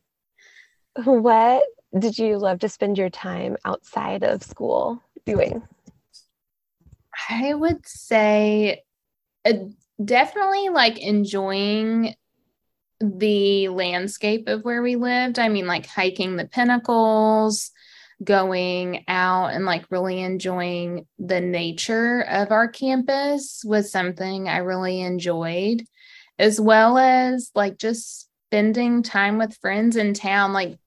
what 1.03 1.63
did 1.97 2.19
you 2.19 2.37
love 2.37 2.59
to 2.59 2.69
spend 2.69 2.97
your 2.97 3.09
time 3.09 3.57
outside 3.65 4.23
of 4.23 4.43
school 4.43 5.01
doing? 5.25 5.63
I 7.29 7.53
would 7.53 7.85
say 7.87 8.83
uh, 9.45 9.53
definitely 10.03 10.69
like 10.69 10.99
enjoying 10.99 12.15
the 12.99 13.69
landscape 13.69 14.47
of 14.47 14.63
where 14.63 14.81
we 14.81 14.95
lived. 14.95 15.39
I 15.39 15.49
mean, 15.49 15.67
like 15.67 15.85
hiking 15.85 16.35
the 16.35 16.45
pinnacles, 16.47 17.71
going 18.23 19.03
out 19.07 19.47
and 19.47 19.65
like 19.65 19.85
really 19.89 20.21
enjoying 20.21 21.05
the 21.19 21.41
nature 21.41 22.21
of 22.21 22.51
our 22.51 22.67
campus 22.67 23.63
was 23.65 23.91
something 23.91 24.47
I 24.49 24.57
really 24.57 25.01
enjoyed, 25.01 25.83
as 26.39 26.59
well 26.59 26.97
as 26.97 27.51
like 27.53 27.77
just 27.77 28.27
spending 28.47 29.03
time 29.03 29.37
with 29.37 29.57
friends 29.57 29.95
in 29.95 30.13
town. 30.13 30.53
Like 30.53 30.77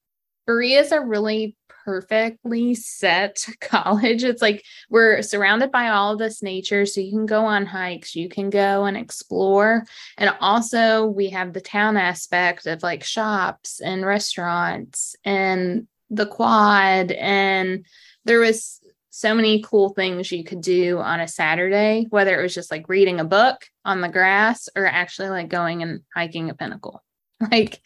Berea 0.46 0.80
is 0.80 0.92
a 0.92 1.00
really 1.00 1.56
perfectly 1.84 2.74
set 2.74 3.44
college. 3.60 4.24
It's 4.24 4.42
like 4.42 4.64
we're 4.88 5.22
surrounded 5.22 5.70
by 5.70 5.88
all 5.88 6.16
this 6.16 6.42
nature. 6.42 6.86
So 6.86 7.00
you 7.00 7.10
can 7.10 7.26
go 7.26 7.44
on 7.44 7.66
hikes, 7.66 8.16
you 8.16 8.28
can 8.28 8.50
go 8.50 8.84
and 8.84 8.96
explore. 8.96 9.84
And 10.18 10.34
also, 10.40 11.06
we 11.06 11.30
have 11.30 11.52
the 11.52 11.60
town 11.60 11.96
aspect 11.96 12.66
of 12.66 12.82
like 12.82 13.04
shops 13.04 13.80
and 13.80 14.04
restaurants 14.04 15.16
and 15.24 15.86
the 16.10 16.26
quad 16.26 17.12
and 17.12 17.86
there 18.24 18.40
was 18.40 18.80
so 19.10 19.34
many 19.34 19.62
cool 19.62 19.90
things 19.90 20.30
you 20.30 20.44
could 20.44 20.60
do 20.60 20.98
on 20.98 21.20
a 21.20 21.28
Saturday, 21.28 22.06
whether 22.10 22.38
it 22.38 22.42
was 22.42 22.54
just 22.54 22.70
like 22.70 22.88
reading 22.88 23.20
a 23.20 23.24
book 23.24 23.66
on 23.84 24.00
the 24.00 24.08
grass 24.08 24.68
or 24.76 24.86
actually 24.86 25.28
like 25.28 25.48
going 25.48 25.82
and 25.82 26.00
hiking 26.14 26.50
a 26.50 26.54
pinnacle. 26.54 27.02
Like 27.50 27.80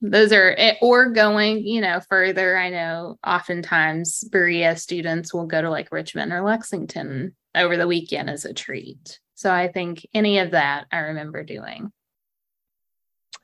those 0.00 0.32
are 0.32 0.54
eh, 0.56 0.76
or 0.80 1.10
going, 1.10 1.66
you 1.66 1.80
know, 1.80 2.00
further. 2.08 2.56
I 2.56 2.70
know 2.70 3.18
oftentimes 3.26 4.22
Berea 4.30 4.76
students 4.76 5.34
will 5.34 5.46
go 5.46 5.60
to 5.60 5.68
like 5.68 5.90
Richmond 5.90 6.32
or 6.32 6.42
Lexington 6.42 7.34
over 7.56 7.76
the 7.76 7.88
weekend 7.88 8.30
as 8.30 8.44
a 8.44 8.54
treat. 8.54 9.18
So 9.34 9.52
I 9.52 9.66
think 9.66 10.06
any 10.14 10.38
of 10.38 10.52
that 10.52 10.86
I 10.92 10.98
remember 10.98 11.42
doing. 11.42 11.90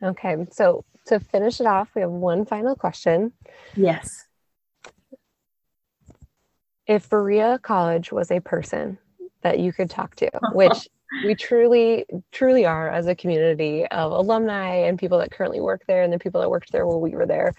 Okay. 0.00 0.46
So 0.52 0.84
to 1.06 1.20
finish 1.20 1.60
it 1.60 1.66
off, 1.66 1.90
we 1.94 2.02
have 2.02 2.10
one 2.10 2.44
final 2.44 2.74
question. 2.74 3.32
Yes. 3.74 4.26
If 6.86 7.08
Berea 7.08 7.58
College 7.62 8.12
was 8.12 8.30
a 8.30 8.40
person 8.40 8.98
that 9.42 9.58
you 9.58 9.72
could 9.72 9.90
talk 9.90 10.14
to, 10.16 10.30
which 10.52 10.88
we 11.24 11.34
truly, 11.34 12.06
truly 12.30 12.64
are 12.64 12.88
as 12.88 13.06
a 13.06 13.14
community 13.14 13.86
of 13.86 14.12
alumni 14.12 14.76
and 14.76 14.98
people 14.98 15.18
that 15.18 15.30
currently 15.30 15.60
work 15.60 15.82
there 15.86 16.02
and 16.02 16.12
the 16.12 16.18
people 16.18 16.40
that 16.40 16.50
worked 16.50 16.72
there 16.72 16.86
while 16.86 17.00
we 17.00 17.14
were 17.14 17.26
there, 17.26 17.54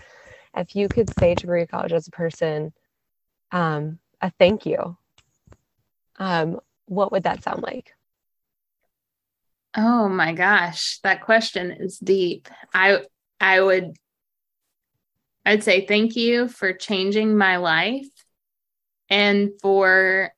if 0.55 0.75
you 0.75 0.87
could 0.87 1.09
say 1.19 1.35
to 1.35 1.47
Berea 1.47 1.67
College 1.67 1.93
as 1.93 2.07
a 2.07 2.11
person, 2.11 2.73
um, 3.51 3.99
a 4.21 4.31
thank 4.39 4.65
you, 4.65 4.97
um, 6.17 6.59
what 6.85 7.11
would 7.11 7.23
that 7.23 7.43
sound 7.43 7.63
like? 7.63 7.93
Oh 9.75 10.07
my 10.07 10.33
gosh, 10.33 10.99
that 11.03 11.21
question 11.21 11.71
is 11.71 11.97
deep. 11.97 12.47
I 12.73 13.05
I 13.43 13.59
would 13.59 13.97
I'd 15.45 15.65
say 15.65 15.85
thank 15.85 16.15
you 16.15 16.47
for 16.47 16.71
changing 16.71 17.37
my 17.37 17.57
life 17.57 18.07
and 19.09 19.49
for 19.61 20.31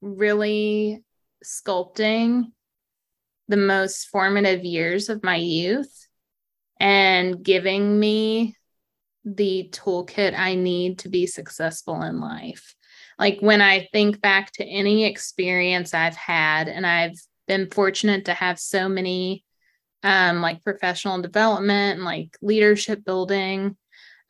really 0.00 1.04
sculpting 1.44 2.46
the 3.46 3.56
most 3.56 4.08
formative 4.08 4.64
years 4.64 5.08
of 5.08 5.22
my 5.22 5.36
youth 5.36 6.08
and 6.80 7.40
giving 7.40 8.00
me 8.00 8.56
the 9.24 9.68
toolkit 9.70 10.36
I 10.36 10.56
need 10.56 10.98
to 11.00 11.08
be 11.08 11.28
successful 11.28 12.02
in 12.02 12.18
life. 12.18 12.74
Like 13.16 13.38
when 13.38 13.60
I 13.60 13.88
think 13.92 14.20
back 14.20 14.50
to 14.54 14.64
any 14.64 15.04
experience 15.04 15.94
I've 15.94 16.16
had, 16.16 16.66
and 16.66 16.84
I've 16.84 17.20
been 17.46 17.70
fortunate 17.70 18.24
to 18.24 18.34
have 18.34 18.58
so 18.58 18.88
many 18.88 19.44
um, 20.02 20.40
like 20.40 20.62
professional 20.62 21.20
development 21.20 21.96
and 21.96 22.04
like 22.04 22.36
leadership 22.40 23.04
building, 23.04 23.76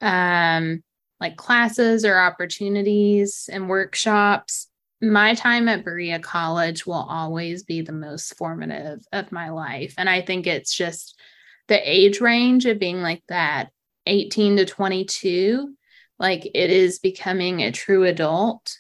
um, 0.01 0.83
like 1.21 1.37
classes 1.37 2.05
or 2.05 2.19
opportunities 2.19 3.49
and 3.53 3.69
workshops. 3.69 4.69
My 5.03 5.35
time 5.35 5.69
at 5.69 5.85
Berea 5.85 6.19
College 6.19 6.87
will 6.87 6.95
always 6.95 7.63
be 7.63 7.81
the 7.81 7.93
most 7.93 8.37
formative 8.37 9.01
of 9.13 9.33
my 9.33 9.51
life. 9.51 9.95
And 9.97 10.09
I 10.09 10.21
think 10.21 10.47
it's 10.47 10.75
just 10.75 11.19
the 11.69 11.81
age 11.89 12.21
range 12.21 12.67
of 12.67 12.79
being 12.81 13.01
like 13.01 13.23
that 13.29 13.71
18 14.07 14.57
to 14.57 14.67
22 14.67 15.75
like 16.19 16.45
it 16.45 16.71
is 16.71 16.99
becoming 16.99 17.63
a 17.63 17.71
true 17.71 18.05
adult 18.05 18.77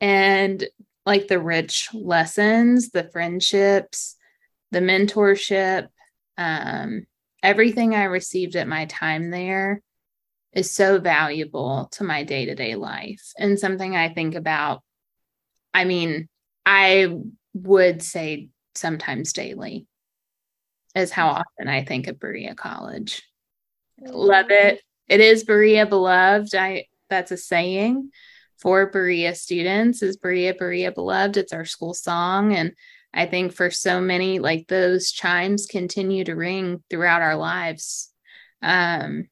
and 0.00 0.66
like 1.06 1.28
the 1.28 1.38
rich 1.38 1.88
lessons 1.94 2.90
the 2.90 3.04
friendships 3.04 4.16
the 4.72 4.80
mentorship 4.80 5.86
um, 6.36 7.06
everything 7.42 7.94
i 7.94 8.04
received 8.04 8.56
at 8.56 8.68
my 8.68 8.86
time 8.86 9.30
there 9.30 9.80
is 10.52 10.70
so 10.70 10.98
valuable 10.98 11.88
to 11.92 12.04
my 12.04 12.24
day-to-day 12.24 12.74
life 12.74 13.32
and 13.38 13.58
something 13.58 13.96
i 13.96 14.08
think 14.08 14.34
about 14.34 14.82
i 15.72 15.84
mean 15.84 16.28
i 16.66 17.08
would 17.54 18.02
say 18.02 18.48
sometimes 18.74 19.32
daily 19.32 19.86
is 20.94 21.12
how 21.12 21.28
often 21.28 21.68
i 21.68 21.84
think 21.84 22.08
of 22.08 22.18
berea 22.18 22.54
college 22.54 23.22
Love 24.00 24.46
it. 24.50 24.80
It 25.08 25.20
is 25.20 25.44
Berea 25.44 25.86
beloved. 25.86 26.54
I 26.54 26.86
that's 27.08 27.30
a 27.30 27.36
saying 27.36 28.10
for 28.58 28.86
Berea 28.86 29.34
students 29.34 30.02
is 30.02 30.16
Berea 30.16 30.54
Berea 30.54 30.92
beloved. 30.92 31.36
It's 31.36 31.52
our 31.52 31.64
school 31.64 31.94
song 31.94 32.52
and 32.54 32.72
I 33.14 33.26
think 33.26 33.52
for 33.52 33.70
so 33.70 34.00
many 34.00 34.38
like 34.38 34.66
those 34.68 35.12
chimes 35.12 35.66
continue 35.66 36.24
to 36.24 36.34
ring 36.34 36.82
throughout 36.88 37.22
our 37.22 37.36
lives. 37.36 38.12
Um 38.62 39.28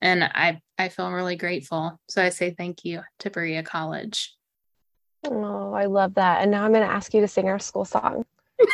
and 0.00 0.22
I 0.24 0.60
I 0.78 0.88
feel 0.88 1.10
really 1.10 1.36
grateful. 1.36 1.98
So 2.08 2.22
I 2.22 2.28
say 2.28 2.50
thank 2.50 2.84
you 2.84 3.02
to 3.20 3.30
Berea 3.30 3.62
College. 3.62 4.36
Oh, 5.24 5.72
I 5.72 5.86
love 5.86 6.14
that. 6.14 6.42
And 6.42 6.50
now 6.50 6.64
I'm 6.64 6.72
going 6.72 6.86
to 6.86 6.92
ask 6.92 7.12
you 7.14 7.20
to 7.20 7.28
sing 7.28 7.48
our 7.48 7.58
school 7.58 7.84
song. 7.84 8.24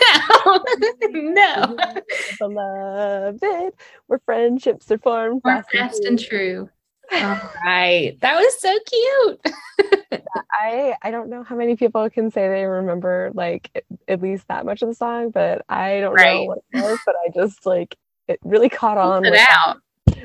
No, 0.44 0.64
no. 1.10 1.76
Beloved, 2.38 3.72
where 4.06 4.20
friendships 4.24 4.90
are 4.90 4.98
formed 4.98 5.42
fast, 5.42 5.70
fast 5.72 6.04
and 6.04 6.18
true. 6.18 6.68
All 7.12 7.40
right. 7.64 8.16
That 8.20 8.36
was 8.36 8.60
so 8.60 8.78
cute. 8.86 9.40
I 10.52 10.94
I 11.02 11.10
don't 11.10 11.28
know 11.28 11.42
how 11.42 11.56
many 11.56 11.76
people 11.76 12.08
can 12.10 12.30
say 12.30 12.48
they 12.48 12.64
remember 12.64 13.30
like 13.34 13.84
at 14.08 14.22
least 14.22 14.48
that 14.48 14.64
much 14.64 14.82
of 14.82 14.88
the 14.88 14.94
song, 14.94 15.30
but 15.30 15.64
I 15.68 16.00
don't 16.00 16.14
right. 16.14 16.34
know 16.34 16.44
what 16.44 16.58
it 16.72 16.82
was, 16.82 16.98
but 17.04 17.14
I 17.24 17.30
just 17.34 17.66
like 17.66 17.96
it 18.28 18.38
really 18.44 18.68
caught 18.68 18.98
on 18.98 19.22
with, 19.22 19.34
that, 19.34 19.74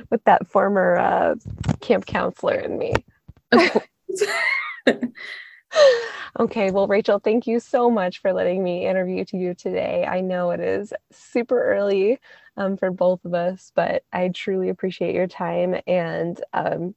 with 0.10 0.24
that 0.26 0.48
former 0.48 0.98
uh, 0.98 1.36
camp 1.82 2.06
counselor 2.06 2.56
in 2.56 2.78
me. 2.78 2.94
okay, 6.40 6.72
well, 6.72 6.88
Rachael, 6.88 7.20
thank 7.20 7.48
you 7.48 7.60
so 7.60 7.90
much 7.90 8.22
for 8.22 8.34
letting 8.34 8.64
me 8.64 8.88
interview 8.88 9.26
to 9.26 9.38
you 9.38 9.54
today. 9.54 10.06
I 10.06 10.22
know 10.22 10.52
it 10.52 10.60
is 10.60 10.94
super 11.12 11.74
early 11.74 12.20
um, 12.56 12.78
for 12.78 12.92
both 12.92 13.24
of 13.26 13.34
us, 13.34 13.72
but 13.76 14.04
I 14.12 14.30
truly 14.30 14.70
appreciate 14.70 15.16
your 15.16 15.28
time 15.28 15.76
and 15.86 16.42
um, 16.54 16.96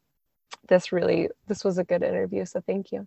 this 0.69 0.93
really 0.93 1.29
this 1.47 1.65
was 1.65 1.79
a 1.79 1.85
good 1.85 2.03
interview. 2.03 2.45
So 2.45 2.61
thank 2.61 2.93
you. 2.93 3.07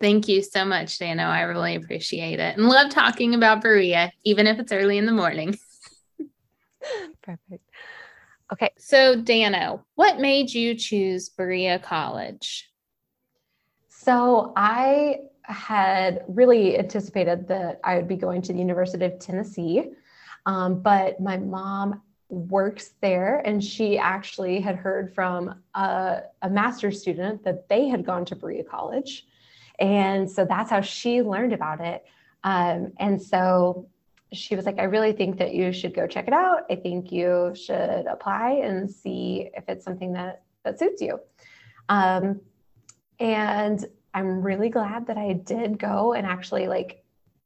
Thank 0.00 0.28
you 0.28 0.42
so 0.42 0.64
much, 0.64 0.98
Dano. 0.98 1.24
I 1.24 1.40
really 1.42 1.74
appreciate 1.74 2.38
it 2.38 2.56
and 2.56 2.68
love 2.68 2.90
talking 2.90 3.34
about 3.34 3.62
Berea, 3.62 4.12
even 4.24 4.46
if 4.46 4.58
it's 4.58 4.72
early 4.72 4.96
in 4.96 5.06
the 5.06 5.12
morning. 5.12 5.56
Perfect. 7.22 7.64
Okay. 8.52 8.70
So, 8.78 9.20
Dano, 9.20 9.84
what 9.94 10.20
made 10.20 10.52
you 10.52 10.74
choose 10.74 11.28
Berea 11.28 11.78
College? 11.78 12.67
So 14.08 14.54
I 14.56 15.18
had 15.42 16.24
really 16.28 16.78
anticipated 16.78 17.46
that 17.48 17.78
I 17.84 17.96
would 17.96 18.08
be 18.08 18.16
going 18.16 18.40
to 18.40 18.54
the 18.54 18.58
University 18.58 19.04
of 19.04 19.18
Tennessee, 19.18 19.90
um, 20.46 20.80
but 20.80 21.20
my 21.20 21.36
mom 21.36 22.00
works 22.30 22.94
there 23.02 23.42
and 23.44 23.62
she 23.62 23.98
actually 23.98 24.60
had 24.60 24.76
heard 24.76 25.14
from 25.14 25.62
a, 25.74 26.22
a 26.40 26.48
master's 26.48 27.02
student 27.02 27.44
that 27.44 27.68
they 27.68 27.86
had 27.86 28.06
gone 28.06 28.24
to 28.24 28.34
Berea 28.34 28.64
College. 28.64 29.26
And 29.78 30.30
so 30.30 30.46
that's 30.46 30.70
how 30.70 30.80
she 30.80 31.20
learned 31.20 31.52
about 31.52 31.82
it. 31.82 32.06
Um, 32.44 32.94
and 32.98 33.20
so 33.20 33.90
she 34.32 34.56
was 34.56 34.64
like, 34.64 34.78
I 34.78 34.84
really 34.84 35.12
think 35.12 35.36
that 35.36 35.52
you 35.52 35.70
should 35.70 35.92
go 35.92 36.06
check 36.06 36.28
it 36.28 36.32
out. 36.32 36.62
I 36.70 36.76
think 36.76 37.12
you 37.12 37.52
should 37.54 38.06
apply 38.06 38.52
and 38.62 38.90
see 38.90 39.50
if 39.54 39.64
it's 39.68 39.84
something 39.84 40.14
that, 40.14 40.44
that 40.64 40.78
suits 40.78 41.02
you. 41.02 41.20
Um, 41.90 42.40
and 43.20 43.84
I'm 44.14 44.42
really 44.42 44.68
glad 44.68 45.06
that 45.06 45.18
I 45.18 45.34
did 45.34 45.78
go 45.78 46.12
and 46.14 46.26
actually 46.26 46.66
like 46.66 47.04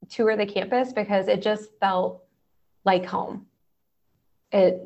tour 0.08 0.36
the 0.36 0.46
campus 0.46 0.92
because 0.92 1.28
it 1.28 1.42
just 1.42 1.70
felt 1.80 2.24
like 2.84 3.04
home. 3.04 3.46
It 4.50 4.82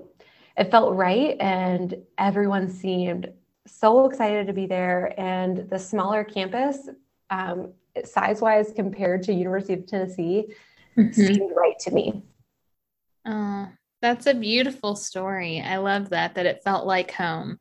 it 0.56 0.70
felt 0.70 0.94
right 0.94 1.36
and 1.38 1.94
everyone 2.16 2.68
seemed 2.68 3.30
so 3.66 4.06
excited 4.06 4.46
to 4.46 4.52
be 4.52 4.66
there 4.66 5.12
and 5.18 5.68
the 5.68 5.78
smaller 5.78 6.24
campus 6.24 6.88
um, 7.30 7.72
size 8.04 8.40
wise 8.40 8.72
compared 8.74 9.22
to 9.24 9.32
University 9.32 9.74
of 9.74 9.86
Tennessee 9.86 10.46
mm-hmm. 10.96 11.12
seemed 11.12 11.52
right 11.54 11.78
to 11.80 11.90
me. 11.90 12.22
Oh, 13.26 13.68
that's 14.00 14.26
a 14.26 14.34
beautiful 14.34 14.94
story. 14.94 15.60
I 15.60 15.78
love 15.78 16.10
that 16.10 16.36
that 16.36 16.46
it 16.46 16.62
felt 16.62 16.86
like 16.86 17.10
home. 17.10 17.58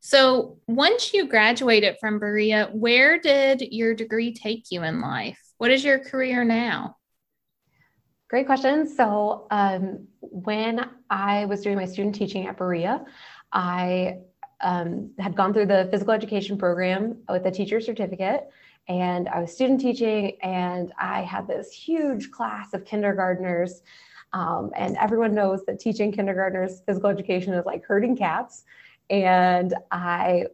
So, 0.00 0.58
once 0.66 1.12
you 1.12 1.26
graduated 1.26 1.96
from 2.00 2.18
Berea, 2.18 2.70
where 2.72 3.18
did 3.18 3.60
your 3.60 3.94
degree 3.94 4.32
take 4.32 4.70
you 4.70 4.82
in 4.84 5.00
life? 5.00 5.40
What 5.58 5.70
is 5.70 5.84
your 5.84 5.98
career 5.98 6.44
now? 6.44 6.96
Great 8.30 8.46
question. 8.46 8.86
So, 8.86 9.46
um, 9.50 10.06
when 10.20 10.88
I 11.10 11.46
was 11.46 11.62
doing 11.62 11.76
my 11.76 11.84
student 11.84 12.14
teaching 12.14 12.46
at 12.46 12.56
Berea, 12.56 13.04
I 13.52 14.18
um, 14.60 15.10
had 15.18 15.34
gone 15.34 15.52
through 15.52 15.66
the 15.66 15.88
physical 15.90 16.12
education 16.12 16.58
program 16.58 17.18
with 17.28 17.46
a 17.46 17.50
teacher 17.50 17.80
certificate, 17.80 18.48
and 18.88 19.28
I 19.28 19.40
was 19.40 19.52
student 19.52 19.80
teaching, 19.80 20.36
and 20.42 20.92
I 20.98 21.22
had 21.22 21.48
this 21.48 21.72
huge 21.72 22.30
class 22.30 22.72
of 22.72 22.84
kindergartners. 22.84 23.82
Um, 24.32 24.70
and 24.76 24.96
everyone 24.98 25.34
knows 25.34 25.64
that 25.66 25.80
teaching 25.80 26.12
kindergartners 26.12 26.82
physical 26.86 27.10
education 27.10 27.54
is 27.54 27.66
like 27.66 27.84
herding 27.84 28.16
cats. 28.16 28.64
And 29.10 29.74
I 29.90 30.46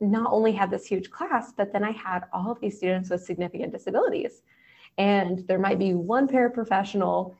not 0.00 0.32
only 0.32 0.52
had 0.52 0.70
this 0.70 0.86
huge 0.86 1.10
class, 1.10 1.52
but 1.56 1.72
then 1.72 1.84
I 1.84 1.92
had 1.92 2.24
all 2.32 2.50
of 2.50 2.60
these 2.60 2.76
students 2.76 3.10
with 3.10 3.22
significant 3.22 3.72
disabilities. 3.72 4.42
And 4.98 5.46
there 5.46 5.58
might 5.58 5.78
be 5.78 5.94
one 5.94 6.28
paraprofessional 6.28 7.34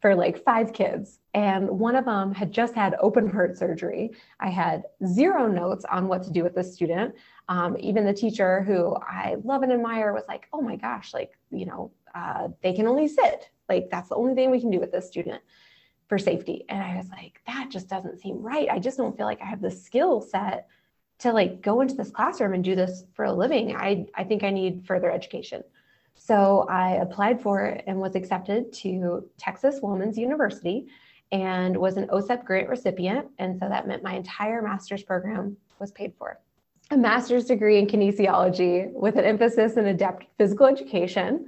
for 0.00 0.16
like 0.16 0.44
five 0.44 0.72
kids. 0.72 1.20
And 1.32 1.68
one 1.68 1.94
of 1.94 2.04
them 2.04 2.34
had 2.34 2.52
just 2.52 2.74
had 2.74 2.96
open 3.00 3.30
heart 3.30 3.56
surgery. 3.56 4.10
I 4.40 4.50
had 4.50 4.82
zero 5.06 5.46
notes 5.46 5.84
on 5.90 6.08
what 6.08 6.24
to 6.24 6.32
do 6.32 6.42
with 6.42 6.56
this 6.56 6.74
student. 6.74 7.14
Um, 7.48 7.76
even 7.78 8.04
the 8.04 8.12
teacher, 8.12 8.62
who 8.62 8.96
I 8.96 9.36
love 9.44 9.62
and 9.62 9.72
admire, 9.72 10.12
was 10.12 10.24
like, 10.26 10.48
oh 10.52 10.60
my 10.60 10.76
gosh, 10.76 11.14
like, 11.14 11.38
you 11.50 11.66
know, 11.66 11.92
uh, 12.14 12.48
they 12.62 12.72
can 12.72 12.88
only 12.88 13.06
sit. 13.06 13.50
Like, 13.68 13.90
that's 13.90 14.08
the 14.08 14.16
only 14.16 14.34
thing 14.34 14.50
we 14.50 14.60
can 14.60 14.70
do 14.70 14.80
with 14.80 14.90
this 14.90 15.06
student 15.06 15.40
for 16.12 16.18
safety. 16.18 16.66
And 16.68 16.82
I 16.82 16.94
was 16.98 17.08
like, 17.08 17.40
that 17.46 17.70
just 17.70 17.88
doesn't 17.88 18.20
seem 18.20 18.42
right. 18.42 18.68
I 18.70 18.78
just 18.78 18.98
don't 18.98 19.16
feel 19.16 19.24
like 19.24 19.40
I 19.40 19.46
have 19.46 19.62
the 19.62 19.70
skill 19.70 20.20
set 20.20 20.68
to 21.20 21.32
like 21.32 21.62
go 21.62 21.80
into 21.80 21.94
this 21.94 22.10
classroom 22.10 22.52
and 22.52 22.62
do 22.62 22.74
this 22.74 23.04
for 23.14 23.24
a 23.24 23.32
living. 23.32 23.74
I, 23.74 24.04
I 24.14 24.24
think 24.24 24.42
I 24.42 24.50
need 24.50 24.84
further 24.86 25.10
education. 25.10 25.62
So 26.14 26.66
I 26.68 26.96
applied 26.96 27.40
for 27.40 27.64
it 27.64 27.84
and 27.86 27.98
was 27.98 28.14
accepted 28.14 28.74
to 28.74 29.26
Texas 29.38 29.80
Woman's 29.80 30.18
University 30.18 30.88
and 31.30 31.74
was 31.78 31.96
an 31.96 32.08
OSEP 32.08 32.44
grant 32.44 32.68
recipient. 32.68 33.28
And 33.38 33.58
so 33.58 33.66
that 33.70 33.88
meant 33.88 34.02
my 34.02 34.12
entire 34.12 34.60
master's 34.60 35.02
program 35.02 35.56
was 35.78 35.92
paid 35.92 36.12
for. 36.18 36.38
a 36.90 36.96
master's 36.98 37.46
degree 37.46 37.78
in 37.78 37.86
kinesiology 37.86 38.92
with 38.92 39.16
an 39.16 39.24
emphasis 39.24 39.78
in 39.78 39.86
adaptive 39.86 40.28
physical 40.36 40.66
education. 40.66 41.46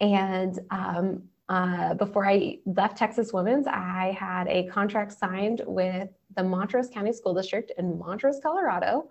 And 0.00 0.58
um, 0.70 1.24
uh, 1.48 1.94
before 1.94 2.26
I 2.28 2.58
left 2.66 2.96
Texas 2.96 3.32
Women's, 3.32 3.66
I 3.68 4.16
had 4.18 4.48
a 4.48 4.66
contract 4.66 5.12
signed 5.12 5.62
with 5.66 6.08
the 6.36 6.42
Montrose 6.42 6.88
County 6.88 7.12
School 7.12 7.34
District 7.34 7.70
in 7.78 7.98
Montrose, 7.98 8.40
Colorado. 8.42 9.10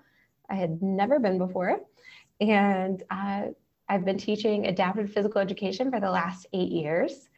I 0.49 0.55
had 0.55 0.81
never 0.81 1.17
been 1.17 1.37
before. 1.37 1.79
And 2.41 3.01
uh, 3.09 3.43
I've 3.87 4.03
been 4.03 4.17
teaching 4.17 4.67
adaptive 4.67 5.11
physical 5.13 5.39
education 5.39 5.89
for 5.89 6.01
the 6.01 6.11
last 6.11 6.47
eight 6.51 6.71
years. 6.71 7.29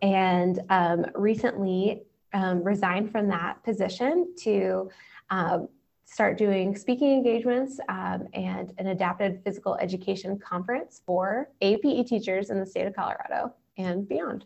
And 0.00 0.60
um, 0.70 1.06
recently 1.14 2.02
um, 2.32 2.62
resigned 2.62 3.10
from 3.10 3.28
that 3.28 3.64
position 3.64 4.32
to 4.42 4.90
um, 5.30 5.68
start 6.04 6.38
doing 6.38 6.76
speaking 6.76 7.12
engagements 7.14 7.80
um, 7.88 8.28
and 8.32 8.72
an 8.78 8.88
adapted 8.88 9.40
physical 9.42 9.74
education 9.76 10.38
conference 10.38 11.02
for 11.04 11.50
APE 11.62 12.06
teachers 12.06 12.50
in 12.50 12.60
the 12.60 12.66
state 12.66 12.86
of 12.86 12.94
Colorado 12.94 13.52
and 13.76 14.08
beyond. 14.08 14.44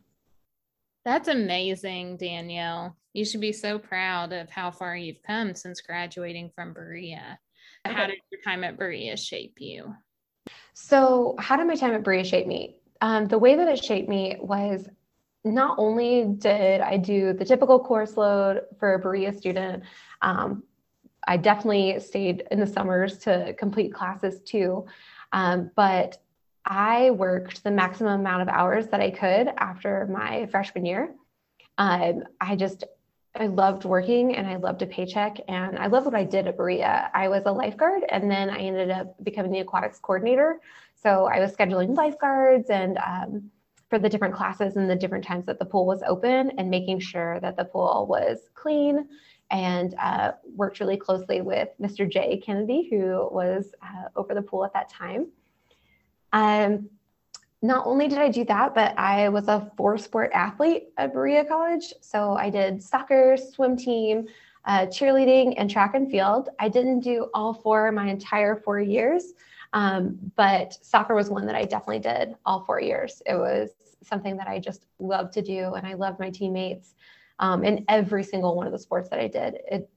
That's 1.04 1.28
amazing, 1.28 2.18
Danielle. 2.18 2.96
You 3.12 3.24
should 3.24 3.40
be 3.40 3.52
so 3.52 3.78
proud 3.78 4.32
of 4.32 4.50
how 4.50 4.70
far 4.70 4.96
you've 4.96 5.22
come 5.26 5.54
since 5.54 5.80
graduating 5.80 6.50
from 6.54 6.72
Berea. 6.72 7.38
How 7.84 8.06
did 8.06 8.18
your 8.30 8.40
time 8.42 8.62
at 8.64 8.78
Berea 8.78 9.16
shape 9.16 9.56
you? 9.58 9.94
So, 10.74 11.34
how 11.38 11.56
did 11.56 11.66
my 11.66 11.74
time 11.74 11.94
at 11.94 12.04
Berea 12.04 12.24
shape 12.24 12.46
me? 12.46 12.76
Um, 13.00 13.26
the 13.26 13.38
way 13.38 13.56
that 13.56 13.68
it 13.68 13.82
shaped 13.82 14.08
me 14.08 14.36
was 14.40 14.88
not 15.44 15.78
only 15.78 16.24
did 16.36 16.82
I 16.82 16.98
do 16.98 17.32
the 17.32 17.44
typical 17.44 17.78
course 17.78 18.16
load 18.16 18.62
for 18.78 18.94
a 18.94 18.98
Berea 18.98 19.32
student, 19.32 19.84
um, 20.20 20.62
I 21.26 21.36
definitely 21.36 21.98
stayed 22.00 22.44
in 22.50 22.60
the 22.60 22.66
summers 22.66 23.18
to 23.18 23.54
complete 23.58 23.92
classes 23.94 24.40
too. 24.42 24.86
Um, 25.32 25.70
but 25.76 26.18
I 26.64 27.10
worked 27.10 27.64
the 27.64 27.70
maximum 27.70 28.20
amount 28.20 28.42
of 28.42 28.48
hours 28.48 28.88
that 28.88 29.00
I 29.00 29.10
could 29.10 29.48
after 29.58 30.06
my 30.06 30.46
freshman 30.46 30.84
year. 30.84 31.14
Um, 31.78 32.24
I 32.40 32.56
just, 32.56 32.84
I 33.34 33.46
loved 33.46 33.84
working 33.84 34.36
and 34.36 34.46
I 34.46 34.56
loved 34.56 34.82
a 34.82 34.86
paycheck 34.86 35.38
and 35.48 35.78
I 35.78 35.86
loved 35.86 36.06
what 36.06 36.14
I 36.14 36.24
did 36.24 36.46
at 36.46 36.56
Berea. 36.56 37.10
I 37.14 37.28
was 37.28 37.44
a 37.46 37.52
lifeguard 37.52 38.02
and 38.08 38.30
then 38.30 38.50
I 38.50 38.58
ended 38.58 38.90
up 38.90 39.22
becoming 39.24 39.52
the 39.52 39.60
aquatics 39.60 39.98
coordinator. 39.98 40.60
So 40.94 41.26
I 41.26 41.40
was 41.40 41.54
scheduling 41.54 41.96
lifeguards 41.96 42.68
and 42.68 42.98
um, 42.98 43.50
for 43.88 43.98
the 43.98 44.08
different 44.08 44.34
classes 44.34 44.76
and 44.76 44.88
the 44.88 44.96
different 44.96 45.24
times 45.24 45.46
that 45.46 45.58
the 45.58 45.64
pool 45.64 45.86
was 45.86 46.02
open 46.06 46.52
and 46.58 46.70
making 46.70 47.00
sure 47.00 47.40
that 47.40 47.56
the 47.56 47.64
pool 47.64 48.06
was 48.08 48.50
clean 48.54 49.08
and 49.50 49.94
uh, 50.00 50.32
worked 50.54 50.78
really 50.78 50.96
closely 50.96 51.40
with 51.40 51.68
Mr. 51.80 52.08
Jay 52.08 52.40
Kennedy, 52.44 52.88
who 52.88 53.28
was 53.32 53.72
uh, 53.82 54.08
over 54.14 54.32
the 54.34 54.42
pool 54.42 54.64
at 54.64 54.72
that 54.74 54.88
time. 54.88 55.26
Um, 56.32 56.88
not 57.62 57.86
only 57.86 58.08
did 58.08 58.18
I 58.18 58.30
do 58.30 58.44
that, 58.46 58.74
but 58.74 58.98
I 58.98 59.28
was 59.28 59.48
a 59.48 59.70
four 59.76 59.98
sport 59.98 60.30
athlete 60.32 60.88
at 60.96 61.12
Berea 61.12 61.44
College. 61.44 61.92
So 62.00 62.34
I 62.34 62.48
did 62.48 62.82
soccer, 62.82 63.36
swim 63.36 63.76
team, 63.76 64.28
uh, 64.64 64.86
cheerleading, 64.86 65.54
and 65.58 65.70
track 65.70 65.94
and 65.94 66.10
field. 66.10 66.48
I 66.58 66.68
didn't 66.68 67.00
do 67.00 67.28
all 67.34 67.52
four 67.52 67.92
my 67.92 68.08
entire 68.08 68.56
four 68.56 68.80
years, 68.80 69.34
um, 69.74 70.18
but 70.36 70.78
soccer 70.82 71.14
was 71.14 71.28
one 71.28 71.46
that 71.46 71.54
I 71.54 71.64
definitely 71.64 71.98
did 71.98 72.34
all 72.46 72.64
four 72.64 72.80
years. 72.80 73.22
It 73.26 73.34
was 73.34 73.70
something 74.02 74.36
that 74.38 74.48
I 74.48 74.58
just 74.58 74.86
loved 74.98 75.34
to 75.34 75.42
do, 75.42 75.74
and 75.74 75.86
I 75.86 75.94
loved 75.94 76.18
my 76.18 76.30
teammates 76.30 76.94
um, 77.38 77.62
in 77.62 77.84
every 77.88 78.24
single 78.24 78.56
one 78.56 78.66
of 78.66 78.72
the 78.72 78.78
sports 78.78 79.10
that 79.10 79.18
I 79.18 79.28
did. 79.28 79.58
It, 79.70 79.90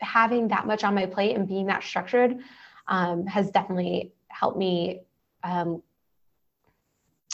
having 0.00 0.48
that 0.48 0.66
much 0.66 0.84
on 0.84 0.94
my 0.94 1.06
plate 1.06 1.36
and 1.36 1.46
being 1.46 1.66
that 1.66 1.82
structured 1.82 2.38
um, 2.86 3.26
has 3.26 3.50
definitely 3.50 4.12
helped 4.28 4.56
me 4.56 5.02
um, 5.42 5.82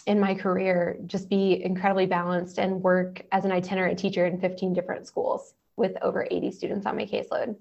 in 0.07 0.21
my 0.21 0.35
career 0.35 0.99
just 1.07 1.29
be 1.29 1.62
incredibly 1.64 2.07
balanced 2.07 2.59
and 2.59 2.83
work 2.83 3.23
as 3.33 3.45
an 3.45 3.53
itinerant 3.53 3.99
teacher 3.99 4.27
in 4.27 4.38
15 4.40 4.73
different 4.73 5.07
schools 5.07 5.55
with 5.77 5.93
over 6.03 6.27
80 6.31 6.53
students 6.53 6.87
on 6.87 6.97
my 6.97 7.07
caseload. 7.07 7.57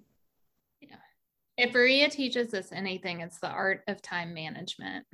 Yeah. 0.82 0.95
If 1.58 1.73
Berea 1.73 2.10
teaches 2.10 2.53
us 2.53 2.71
anything, 2.71 3.21
it's 3.21 3.39
the 3.39 3.49
art 3.49 3.84
of 3.88 4.01
time 4.01 4.34
management. 4.34 5.06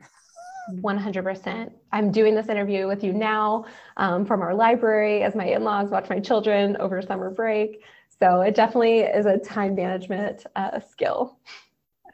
100%. 0.72 1.72
I'm 1.92 2.12
doing 2.12 2.36
this 2.36 2.48
interview 2.48 2.88
with 2.88 3.04
you 3.04 3.14
now 3.14 3.66
um, 3.98 4.26
from 4.26 4.42
our 4.42 4.54
library 4.54 5.24
as 5.24 5.36
my 5.36 5.46
in 5.46 5.64
laws 5.64 5.90
watch 5.90 6.10
my 6.10 6.20
children 6.20 6.78
over 6.78 7.02
summer 7.02 7.32
break. 7.32 7.84
So 8.20 8.42
it 8.42 8.56
definitely 8.56 9.00
is 9.00 9.26
a 9.26 9.38
time 9.38 9.76
management 9.76 10.46
uh, 10.56 10.80
skill. 10.80 11.40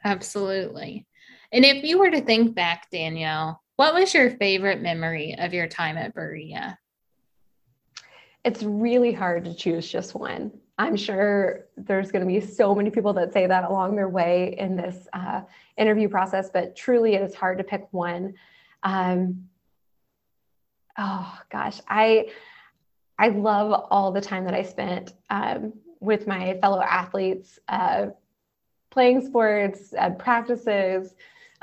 Absolutely. 0.04 1.06
And 1.52 1.64
if 1.64 1.84
you 1.84 1.98
were 1.98 2.10
to 2.10 2.20
think 2.20 2.54
back, 2.54 2.90
Danielle, 2.90 3.62
what 3.76 3.94
was 3.94 4.12
your 4.14 4.30
favorite 4.30 4.80
memory 4.80 5.34
of 5.38 5.52
your 5.52 5.68
time 5.68 5.96
at 5.96 6.14
Berea? 6.14 6.78
It's 8.44 8.62
really 8.62 9.12
hard 9.12 9.44
to 9.44 9.54
choose 9.54 9.90
just 9.90 10.14
one. 10.14 10.52
I'm 10.78 10.96
sure 10.96 11.66
there's 11.76 12.12
going 12.12 12.20
to 12.20 12.28
be 12.28 12.40
so 12.40 12.74
many 12.74 12.90
people 12.90 13.12
that 13.14 13.32
say 13.32 13.46
that 13.46 13.64
along 13.64 13.96
their 13.96 14.08
way 14.08 14.54
in 14.58 14.76
this 14.76 15.08
uh, 15.12 15.42
interview 15.76 16.08
process, 16.08 16.50
but 16.52 16.76
truly 16.76 17.14
it 17.14 17.22
is 17.22 17.34
hard 17.34 17.58
to 17.58 17.64
pick 17.64 17.86
one. 17.92 18.34
Um, 18.82 19.48
oh 20.98 21.38
gosh, 21.50 21.80
I 21.88 22.30
I 23.18 23.28
love 23.28 23.86
all 23.90 24.12
the 24.12 24.20
time 24.20 24.44
that 24.44 24.54
I 24.54 24.62
spent 24.62 25.14
um, 25.30 25.72
with 26.00 26.26
my 26.26 26.58
fellow 26.60 26.82
athletes, 26.82 27.58
uh, 27.68 28.08
playing 28.90 29.26
sports, 29.26 29.94
at 29.96 30.18
practices, 30.18 31.14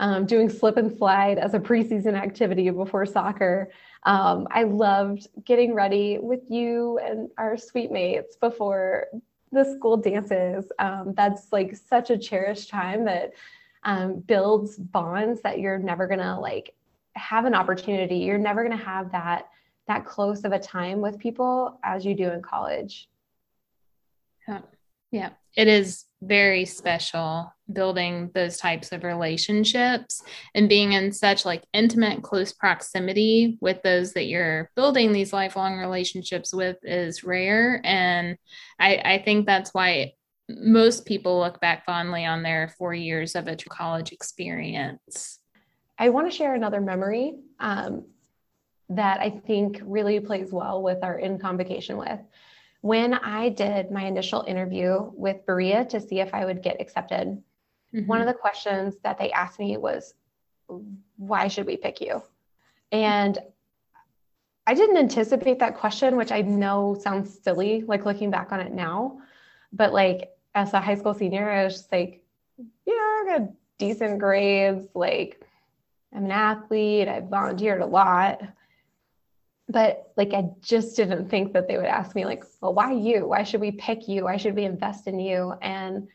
um, 0.04 0.26
doing 0.26 0.50
slip 0.50 0.76
and 0.76 0.96
slide 0.98 1.38
as 1.38 1.54
a 1.54 1.60
preseason 1.60 2.14
activity 2.14 2.70
before 2.70 3.06
soccer. 3.06 3.72
Um, 4.04 4.50
I 4.52 4.64
loved 4.64 5.30
getting 5.46 5.74
ready 5.74 6.18
with 6.18 6.42
you 6.50 7.00
and 7.00 7.30
our 7.38 7.56
suite 7.56 7.90
mates 7.90 8.36
before 8.36 9.08
the 9.54 9.64
school 9.64 9.96
dances. 9.96 10.70
Um, 10.78 11.14
that's 11.16 11.54
like 11.54 11.78
such 11.78 12.10
a 12.10 12.18
cherished 12.18 12.70
time 12.70 13.06
that 13.06 13.32
um, 13.86 14.20
builds 14.20 14.76
bonds 14.76 15.42
that 15.44 15.60
you're 15.60 15.80
never 15.80 16.06
gonna 16.06 16.38
like 16.38 16.76
have 17.14 17.46
an 17.46 17.56
opportunity. 17.56 18.18
You're 18.18 18.38
never 18.38 18.62
gonna 18.62 18.76
have 18.76 19.10
that 19.14 19.48
that 19.88 20.06
close 20.06 20.44
of 20.44 20.52
a 20.52 20.60
time 20.60 21.00
with 21.00 21.18
people 21.18 21.80
as 21.82 22.04
you 22.04 22.14
do 22.14 22.30
in 22.30 22.42
college. 22.42 23.08
Yeah, 24.50 24.60
yeah. 25.14 25.30
it 25.56 25.68
is 25.68 26.06
very 26.22 26.66
special 26.66 27.54
building 27.72 28.32
those 28.34 28.58
types 28.58 28.92
of 28.92 29.04
relationships 29.04 30.22
and 30.56 30.68
being 30.68 30.94
in 30.94 31.12
such 31.12 31.46
like 31.46 31.64
intimate 31.74 32.24
close 32.24 32.52
proximity 32.52 33.58
with 33.62 33.82
those 33.84 34.14
that 34.14 34.26
you're 34.26 34.70
building 34.76 35.12
these 35.12 35.32
lifelong 35.32 35.78
relationships 35.78 36.54
with 36.54 36.78
is 36.84 37.24
rare. 37.24 37.82
And 37.84 38.38
i 38.80 39.02
i 39.06 39.22
think 39.24 39.46
that's 39.46 39.74
why 39.74 40.14
most 40.50 41.06
people 41.06 41.40
look 41.40 41.60
back 41.62 41.86
fondly 41.86 42.26
on 42.26 42.44
their 42.44 42.74
four 42.78 42.94
years 42.94 43.36
of 43.36 43.48
a 43.48 43.56
college 43.56 44.12
experience. 44.12 45.40
I 45.98 46.10
want 46.10 46.30
to 46.30 46.36
share 46.36 46.54
another 46.54 46.82
memory 46.82 47.36
um, 47.60 48.06
that 48.90 49.20
i 49.22 49.30
think 49.30 49.80
really 49.84 50.20
plays 50.20 50.52
well 50.52 50.82
with 50.84 51.04
our 51.04 51.18
in 51.18 51.40
convocation 51.40 51.98
with 51.98 52.20
when 52.84 53.14
I 53.14 53.48
did 53.48 53.92
my 53.92 54.04
initial 54.04 54.44
interview 54.46 55.10
with 55.14 55.46
Berea 55.46 55.86
to 55.86 56.02
see 56.02 56.20
if 56.20 56.34
I 56.34 56.44
would 56.44 56.62
get 56.62 56.82
accepted, 56.82 57.42
mm-hmm. 57.96 58.06
one 58.06 58.20
of 58.20 58.28
the 58.28 58.34
questions 58.34 58.96
that 59.04 59.18
they 59.18 59.32
asked 59.32 59.58
me 59.58 59.78
was, 59.78 60.14
Why 61.16 61.48
should 61.48 61.66
we 61.66 61.78
pick 61.78 62.02
you? 62.02 62.22
And 62.92 63.40
I 64.68 64.74
didn't 64.74 64.98
anticipate 64.98 65.60
that 65.60 65.78
question, 65.78 66.18
which 66.18 66.34
I 66.34 66.42
know 66.42 66.98
sounds 67.00 67.40
silly, 67.42 67.86
like 67.88 68.06
looking 68.06 68.30
back 68.30 68.52
on 68.52 68.60
it 68.60 68.74
now. 68.74 69.22
But 69.72 69.94
like 69.94 70.32
as 70.54 70.74
a 70.74 70.82
high 70.82 70.96
school 70.96 71.14
senior, 71.14 71.50
I 71.50 71.64
was 71.64 71.76
just 71.76 71.92
like, 71.92 72.22
yeah, 72.86 72.94
I 72.96 73.24
got 73.30 73.50
decent 73.78 74.20
grades. 74.20 74.90
Like 74.94 75.42
I'm 76.14 76.26
an 76.26 76.32
athlete. 76.32 77.08
I've 77.08 77.30
volunteered 77.30 77.82
a 77.82 77.86
lot 77.86 78.42
but 79.70 80.12
like 80.18 80.34
i 80.34 80.44
just 80.62 80.96
didn't 80.96 81.30
think 81.30 81.54
that 81.54 81.68
they 81.68 81.78
would 81.78 81.86
ask 81.86 82.16
me 82.16 82.26
like 82.26 82.44
well 82.62 82.74
why 82.74 82.92
you? 82.92 83.28
Why 83.28 83.44
should 83.44 83.62
we 83.62 83.72
pick 83.72 84.08
you? 84.08 84.26
Why 84.26 84.38
should 84.38 84.56
we 84.56 84.66
invest 84.66 85.08
in 85.08 85.20
you? 85.20 85.54
And 85.62 86.08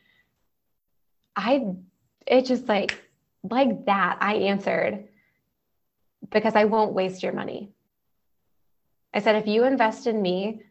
i 1.37 1.67
it 2.27 2.45
just 2.47 2.69
like 2.69 3.03
like 3.43 3.87
that 3.87 4.19
i 4.21 4.35
answered 4.35 5.09
because 6.31 6.55
i 6.55 6.65
won't 6.65 6.93
waste 6.93 7.23
your 7.23 7.33
money. 7.33 7.71
I 9.15 9.21
said 9.21 9.37
if 9.37 9.47
you 9.47 9.65
invest 9.65 10.07
in 10.07 10.21
me 10.21 10.63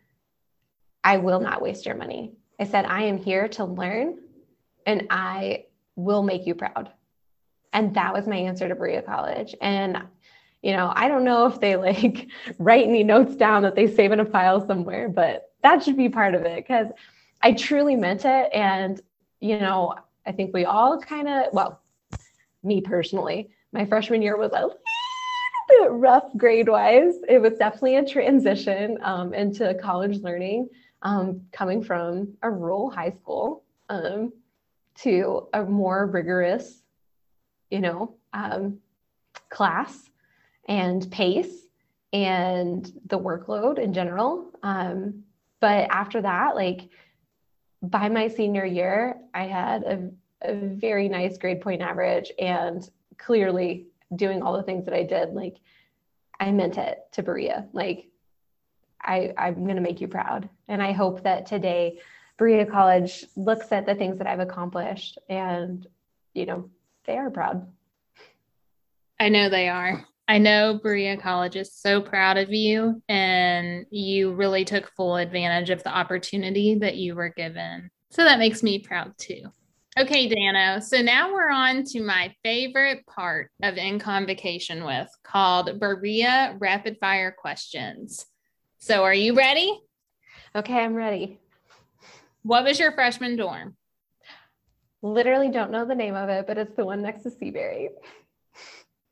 i 1.04 1.18
will 1.18 1.40
not 1.40 1.62
waste 1.62 1.86
your 1.86 1.96
money. 1.96 2.34
I 2.60 2.66
said 2.66 2.86
i 2.86 3.04
am 3.04 3.18
here 3.18 3.48
to 3.50 3.66
learn 3.66 4.20
and 4.86 5.08
i 5.10 5.66
will 5.96 6.22
make 6.22 6.46
you 6.46 6.54
proud. 6.54 6.92
And 7.74 7.96
that 7.96 8.14
was 8.14 8.28
my 8.28 8.38
answer 8.38 8.68
to 8.68 8.76
Berea 8.76 9.02
College. 9.02 9.56
And 9.62 10.04
you 10.62 10.74
know, 10.74 10.92
I 10.96 11.08
don't 11.08 11.24
know 11.24 11.46
if 11.48 11.60
they 11.60 11.76
like 11.76 12.28
write 12.60 12.88
any 12.88 13.04
notes 13.04 13.36
down 13.36 13.64
that 13.64 13.76
they 13.76 13.94
save 13.94 14.12
in 14.12 14.20
a 14.20 14.26
file 14.26 14.66
somewhere, 14.66 15.10
but 15.10 15.52
that 15.64 15.84
should 15.84 15.98
be 15.98 16.10
part 16.10 16.36
of 16.36 16.44
it 16.44 16.58
because 16.58 16.88
I 17.42 17.54
truly 17.54 17.96
meant 17.96 18.26
it. 18.26 18.50
And, 18.54 19.00
you 19.40 19.60
know, 19.60 19.96
I 20.26 20.32
think 20.32 20.54
we 20.54 20.66
all 20.66 21.00
kind 21.00 21.28
of, 21.28 21.46
well, 21.54 21.82
me 22.64 22.82
personally. 22.82 23.50
My 23.72 23.86
freshman 23.86 24.22
year 24.22 24.38
was 24.38 24.52
a 24.52 24.62
little 24.62 24.78
bit 25.70 25.92
rough 25.92 26.36
grade 26.36 26.70
wise. 26.70 27.14
It 27.28 27.42
was 27.42 27.58
definitely 27.58 27.98
a 27.98 28.06
transition 28.06 28.98
um, 29.02 29.34
into 29.34 29.74
college 29.76 30.20
learning, 30.22 30.70
um, 31.02 31.42
coming 31.52 31.84
from 31.84 32.34
a 32.42 32.50
rural 32.50 32.90
high 32.90 33.12
school 33.12 33.64
um, 33.90 34.34
to 34.96 35.48
a 35.54 35.64
more 35.64 36.08
rigorous, 36.08 36.82
you 37.70 37.80
know, 37.80 38.16
um, 38.34 38.80
class 39.50 40.10
and 40.68 41.10
pace 41.12 41.68
and 42.14 42.92
the 43.06 43.20
workload 43.20 43.80
in 43.80 43.94
general. 43.94 44.52
Um, 44.64 45.24
but 45.60 45.90
after 45.90 46.22
that, 46.22 46.56
like 46.56 46.90
by 47.82 48.10
my 48.10 48.28
senior 48.28 48.66
year, 48.66 49.18
I 49.34 49.44
had 49.44 49.84
a, 49.84 50.10
a 50.42 50.56
very 50.56 51.10
nice 51.10 51.38
grade 51.38 51.62
point 51.62 51.82
average 51.82 52.32
and 52.40 52.88
clearly 53.18 53.88
doing 54.16 54.42
all 54.42 54.56
the 54.56 54.64
things 54.64 54.86
that 54.86 54.94
I 54.94 55.04
did. 55.04 55.34
Like 55.34 55.58
I 56.40 56.52
meant 56.52 56.78
it 56.78 57.00
to 57.14 57.24
Berea. 57.24 57.68
Like 57.74 58.10
I, 59.02 59.34
I'm 59.38 59.64
going 59.64 59.76
to 59.76 59.82
make 59.82 60.02
you 60.02 60.08
proud. 60.08 60.50
And 60.68 60.82
I 60.82 60.92
hope 60.92 61.24
that 61.24 61.46
today 61.46 62.00
Berea 62.38 62.66
College 62.66 63.26
looks 63.36 63.72
at 63.72 63.86
the 63.86 63.96
things 63.96 64.18
that 64.20 64.28
I've 64.28 64.40
accomplished 64.40 65.18
and, 65.28 65.86
you 66.34 66.46
know, 66.46 66.70
they 67.06 67.18
are 67.18 67.32
proud. 67.32 67.68
I 69.20 69.30
know 69.30 69.50
they 69.50 69.70
are. 69.70 70.06
I 70.28 70.40
know 70.40 70.80
Berea 70.82 71.18
College 71.18 71.56
is 71.56 71.74
so 71.74 72.02
proud 72.02 72.38
of 72.38 72.52
you, 72.52 73.02
and 73.08 73.86
you 73.90 74.34
really 74.34 74.66
took 74.66 74.92
full 74.96 75.16
advantage 75.16 75.70
of 75.70 75.84
the 75.84 75.96
opportunity 75.96 76.76
that 76.76 76.98
you 76.98 77.16
were 77.16 77.30
given. 77.30 77.90
So 78.10 78.24
that 78.24 78.40
makes 78.40 78.62
me 78.62 78.80
proud 78.80 79.18
too. 79.18 79.44
Okay, 79.98 80.28
Dano. 80.28 80.80
So 80.80 81.02
now 81.02 81.34
we're 81.34 81.50
on 81.50 81.84
to 81.86 82.02
my 82.04 82.34
favorite 82.44 83.06
part 83.08 83.50
of 83.64 83.78
In 83.78 84.00
Convocation 84.00 84.84
with 84.84 85.10
called 85.24 85.80
Berea 85.80 86.56
Rapid 86.60 86.98
Fire 87.00 87.36
Questions. 87.36 88.26
So 88.80 89.04
are 89.04 89.14
you 89.14 89.34
ready? 89.34 89.80
Okay, 90.56 90.76
I'm 90.76 90.94
ready. 90.94 91.40
What 92.44 92.64
was 92.64 92.80
your 92.80 92.92
freshman 92.92 93.38
dorm? 93.38 93.76
Literally 95.02 95.50
don't 95.50 95.72
know 95.72 95.86
the 95.86 95.96
name 95.96 96.16
of 96.16 96.30
it, 96.30 96.46
but 96.48 96.58
it's 96.58 96.76
the 96.76 96.86
one 96.86 97.02
next 97.02 97.24
to 97.24 97.32
Seabury. 97.32 97.90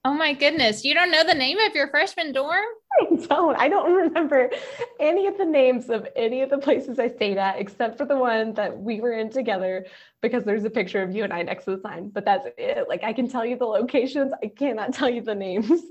Oh 0.06 0.14
my 0.14 0.34
goodness. 0.34 0.86
You 0.86 0.94
don't 0.94 1.10
know 1.10 1.24
the 1.24 1.34
name 1.34 1.58
of 1.58 1.74
your 1.74 1.88
freshman 1.88 2.32
dorm? 2.32 2.64
I 3.02 3.16
don't. 3.16 3.58
I 3.58 3.68
don't 3.68 3.92
remember 3.92 4.52
any 5.00 5.26
of 5.26 5.36
the 5.36 5.46
names 5.46 5.90
of 5.90 6.08
any 6.16 6.44
of 6.44 6.52
the 6.52 6.60
places 6.60 7.00
I 7.00 7.08
stayed 7.08 7.40
at 7.40 7.60
except 7.60 7.98
for 7.98 8.06
the 8.06 8.16
one 8.16 8.54
that 8.54 8.78
we 8.78 9.02
were 9.02 9.14
in 9.14 9.32
together 9.32 9.88
because 10.22 10.44
there's 10.44 10.64
a 10.64 10.70
picture 10.70 11.02
of 11.02 11.16
you 11.16 11.24
and 11.24 11.34
I 11.34 11.42
next 11.42 11.66
to 11.66 11.76
the 11.76 11.82
sign. 11.82 12.10
But 12.10 12.24
that's 12.24 12.48
it. 12.56 12.88
Like 12.88 13.04
I 13.04 13.14
can 13.14 13.28
tell 13.28 13.44
you 13.44 13.58
the 13.58 13.66
locations, 13.66 14.32
I 14.44 14.48
cannot 14.48 14.94
tell 14.94 15.10
you 15.10 15.22
the 15.22 15.34
names. 15.34 15.82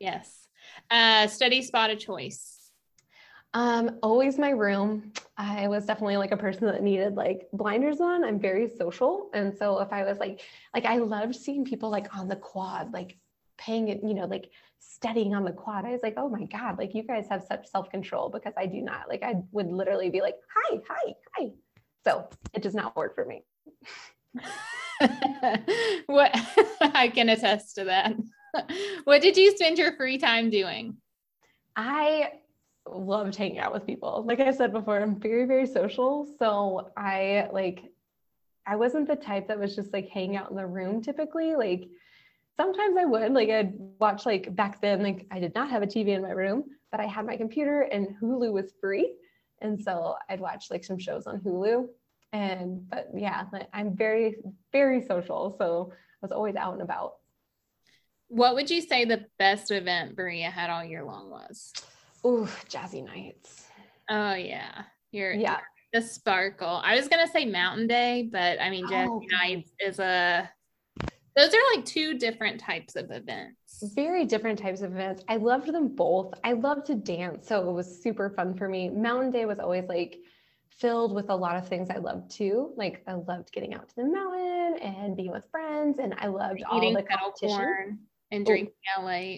Yes. 0.00 0.48
Uh, 0.90 1.28
study 1.28 1.62
spot 1.62 1.90
of 1.90 2.00
choice. 2.00 2.72
Um, 3.54 3.98
always 4.02 4.36
my 4.36 4.50
room. 4.50 5.12
I 5.36 5.68
was 5.68 5.86
definitely 5.86 6.16
like 6.16 6.32
a 6.32 6.36
person 6.36 6.66
that 6.66 6.82
needed 6.82 7.14
like 7.14 7.46
blinders 7.52 8.00
on. 8.00 8.24
I'm 8.24 8.40
very 8.40 8.68
social. 8.68 9.30
And 9.32 9.56
so 9.56 9.78
if 9.78 9.92
I 9.92 10.02
was 10.02 10.18
like, 10.18 10.40
like 10.74 10.86
I 10.86 10.96
loved 10.96 11.36
seeing 11.36 11.64
people 11.64 11.88
like 11.88 12.16
on 12.16 12.26
the 12.26 12.36
quad, 12.36 12.92
like 12.92 13.16
paying 13.60 13.88
it, 13.88 14.00
you 14.02 14.14
know, 14.14 14.24
like 14.24 14.50
studying 14.80 15.34
on 15.34 15.44
the 15.44 15.52
quad. 15.52 15.84
I 15.84 15.90
was 15.90 16.00
like, 16.02 16.14
oh 16.16 16.28
my 16.28 16.44
God, 16.44 16.78
like 16.78 16.94
you 16.94 17.02
guys 17.02 17.26
have 17.28 17.44
such 17.44 17.70
self 17.70 17.90
control 17.90 18.30
because 18.30 18.54
I 18.56 18.66
do 18.66 18.80
not. 18.80 19.08
Like 19.08 19.22
I 19.22 19.36
would 19.52 19.70
literally 19.70 20.10
be 20.10 20.20
like, 20.20 20.36
hi, 20.52 20.80
hi, 20.88 21.14
hi. 21.36 21.50
So 22.02 22.28
it 22.54 22.62
does 22.62 22.74
not 22.74 22.96
work 22.96 23.14
for 23.14 23.24
me. 23.24 23.44
what 26.06 26.30
I 26.80 27.10
can 27.14 27.28
attest 27.28 27.76
to 27.76 27.84
that. 27.84 28.14
what 29.04 29.22
did 29.22 29.36
you 29.36 29.54
spend 29.56 29.78
your 29.78 29.96
free 29.96 30.18
time 30.18 30.50
doing? 30.50 30.96
I 31.76 32.32
loved 32.88 33.36
hanging 33.36 33.58
out 33.58 33.72
with 33.72 33.86
people. 33.86 34.24
Like 34.26 34.40
I 34.40 34.50
said 34.50 34.72
before, 34.72 34.98
I'm 34.98 35.20
very, 35.20 35.44
very 35.46 35.66
social. 35.66 36.26
So 36.38 36.90
I 36.96 37.48
like, 37.52 37.84
I 38.66 38.76
wasn't 38.76 39.08
the 39.08 39.16
type 39.16 39.48
that 39.48 39.58
was 39.58 39.76
just 39.76 39.92
like 39.92 40.08
hanging 40.08 40.36
out 40.36 40.50
in 40.50 40.56
the 40.56 40.66
room 40.66 41.02
typically. 41.02 41.54
Like 41.54 41.88
sometimes 42.60 42.96
I 42.98 43.06
would 43.06 43.32
like 43.32 43.48
I'd 43.48 43.72
watch 43.98 44.26
like 44.26 44.54
back 44.54 44.82
then 44.82 45.02
like 45.02 45.26
I 45.30 45.40
did 45.40 45.54
not 45.54 45.70
have 45.70 45.82
a 45.82 45.86
TV 45.86 46.08
in 46.08 46.20
my 46.20 46.32
room, 46.32 46.64
but 46.90 47.00
I 47.00 47.06
had 47.06 47.24
my 47.24 47.36
computer 47.36 47.82
and 47.82 48.08
Hulu 48.20 48.52
was 48.52 48.74
free, 48.80 49.14
and 49.62 49.82
so 49.82 50.16
I'd 50.28 50.40
watch 50.40 50.66
like 50.70 50.84
some 50.84 50.98
shows 50.98 51.26
on 51.26 51.40
Hulu. 51.40 51.86
And 52.32 52.88
but 52.88 53.08
yeah, 53.14 53.44
I'm 53.72 53.96
very 53.96 54.36
very 54.72 55.02
social, 55.02 55.56
so 55.58 55.92
I 55.92 55.96
was 56.20 56.32
always 56.32 56.54
out 56.54 56.74
and 56.74 56.82
about. 56.82 57.14
What 58.28 58.54
would 58.54 58.70
you 58.70 58.82
say 58.82 59.04
the 59.04 59.24
best 59.38 59.70
event 59.70 60.14
Berea 60.14 60.50
had 60.50 60.68
all 60.70 60.84
year 60.84 61.02
long 61.02 61.30
was? 61.30 61.72
Ooh, 62.26 62.46
Jazzy 62.68 63.02
Nights. 63.04 63.64
Oh 64.10 64.34
yeah, 64.34 64.82
you're 65.12 65.32
yeah. 65.32 65.60
the 65.94 66.02
sparkle. 66.02 66.82
I 66.84 66.94
was 66.94 67.08
gonna 67.08 67.26
say 67.26 67.46
Mountain 67.46 67.86
Day, 67.86 68.28
but 68.30 68.60
I 68.60 68.68
mean 68.68 68.84
oh, 68.84 68.90
Jazzy 68.90 69.08
oh, 69.08 69.22
Nights 69.42 69.72
is 69.80 69.98
a 69.98 70.50
those 71.36 71.54
are 71.54 71.76
like 71.76 71.84
two 71.84 72.18
different 72.18 72.60
types 72.60 72.96
of 72.96 73.10
events. 73.10 73.82
Very 73.94 74.24
different 74.24 74.58
types 74.58 74.82
of 74.82 74.92
events. 74.92 75.22
I 75.28 75.36
loved 75.36 75.72
them 75.72 75.88
both. 75.88 76.34
I 76.44 76.52
love 76.52 76.84
to 76.84 76.94
dance, 76.94 77.48
so 77.48 77.68
it 77.68 77.72
was 77.72 78.02
super 78.02 78.30
fun 78.30 78.54
for 78.54 78.68
me. 78.68 78.88
Mountain 78.88 79.30
Day 79.30 79.44
was 79.44 79.58
always 79.58 79.84
like 79.88 80.18
filled 80.70 81.14
with 81.14 81.30
a 81.30 81.36
lot 81.36 81.56
of 81.56 81.68
things 81.68 81.90
I 81.90 81.98
loved 81.98 82.30
too. 82.30 82.72
Like 82.76 83.02
I 83.06 83.14
loved 83.14 83.52
getting 83.52 83.74
out 83.74 83.88
to 83.88 83.94
the 83.96 84.04
mountain 84.04 84.78
and 84.82 85.16
being 85.16 85.30
with 85.30 85.44
friends, 85.50 85.98
and 85.98 86.14
I 86.18 86.26
loved 86.26 86.60
Eating 86.74 86.96
all 86.96 87.02
the 87.02 87.02
competition 87.02 88.00
and 88.30 88.42
oh. 88.42 88.44
drinking 88.44 88.74
oh, 88.98 89.02
LA. 89.02 89.36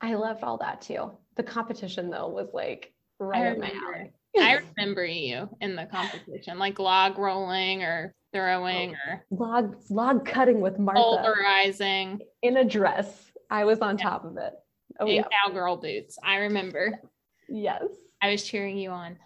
I 0.00 0.14
loved 0.14 0.44
all 0.44 0.58
that 0.58 0.80
too. 0.82 1.10
The 1.36 1.42
competition 1.42 2.10
though 2.10 2.28
was 2.28 2.48
like 2.52 2.92
right 3.18 3.48
up 3.48 3.58
my 3.58 3.70
alley. 3.70 4.12
I 4.38 4.60
remember 4.76 5.04
you 5.04 5.48
in 5.60 5.74
the 5.74 5.86
competition, 5.86 6.58
like 6.58 6.78
log 6.78 7.18
rolling 7.18 7.82
or 7.82 8.14
throwing 8.32 8.94
oh, 8.94 9.12
or 9.12 9.24
log 9.30 9.76
log 9.90 10.26
cutting 10.26 10.60
with 10.60 10.78
Martha. 10.78 11.00
Pulverizing. 11.00 12.20
In 12.42 12.56
a 12.58 12.64
dress. 12.64 13.30
I 13.50 13.64
was 13.64 13.80
on 13.80 13.98
yeah. 13.98 14.04
top 14.04 14.24
of 14.24 14.36
it. 14.36 14.52
Oh 15.00 15.06
in 15.06 15.16
yeah. 15.16 15.22
cowgirl 15.44 15.76
boots. 15.78 16.18
I 16.22 16.36
remember. 16.36 17.00
Yes. 17.48 17.84
I 18.20 18.30
was 18.30 18.42
cheering 18.42 18.76
you 18.76 18.90
on. 18.90 19.16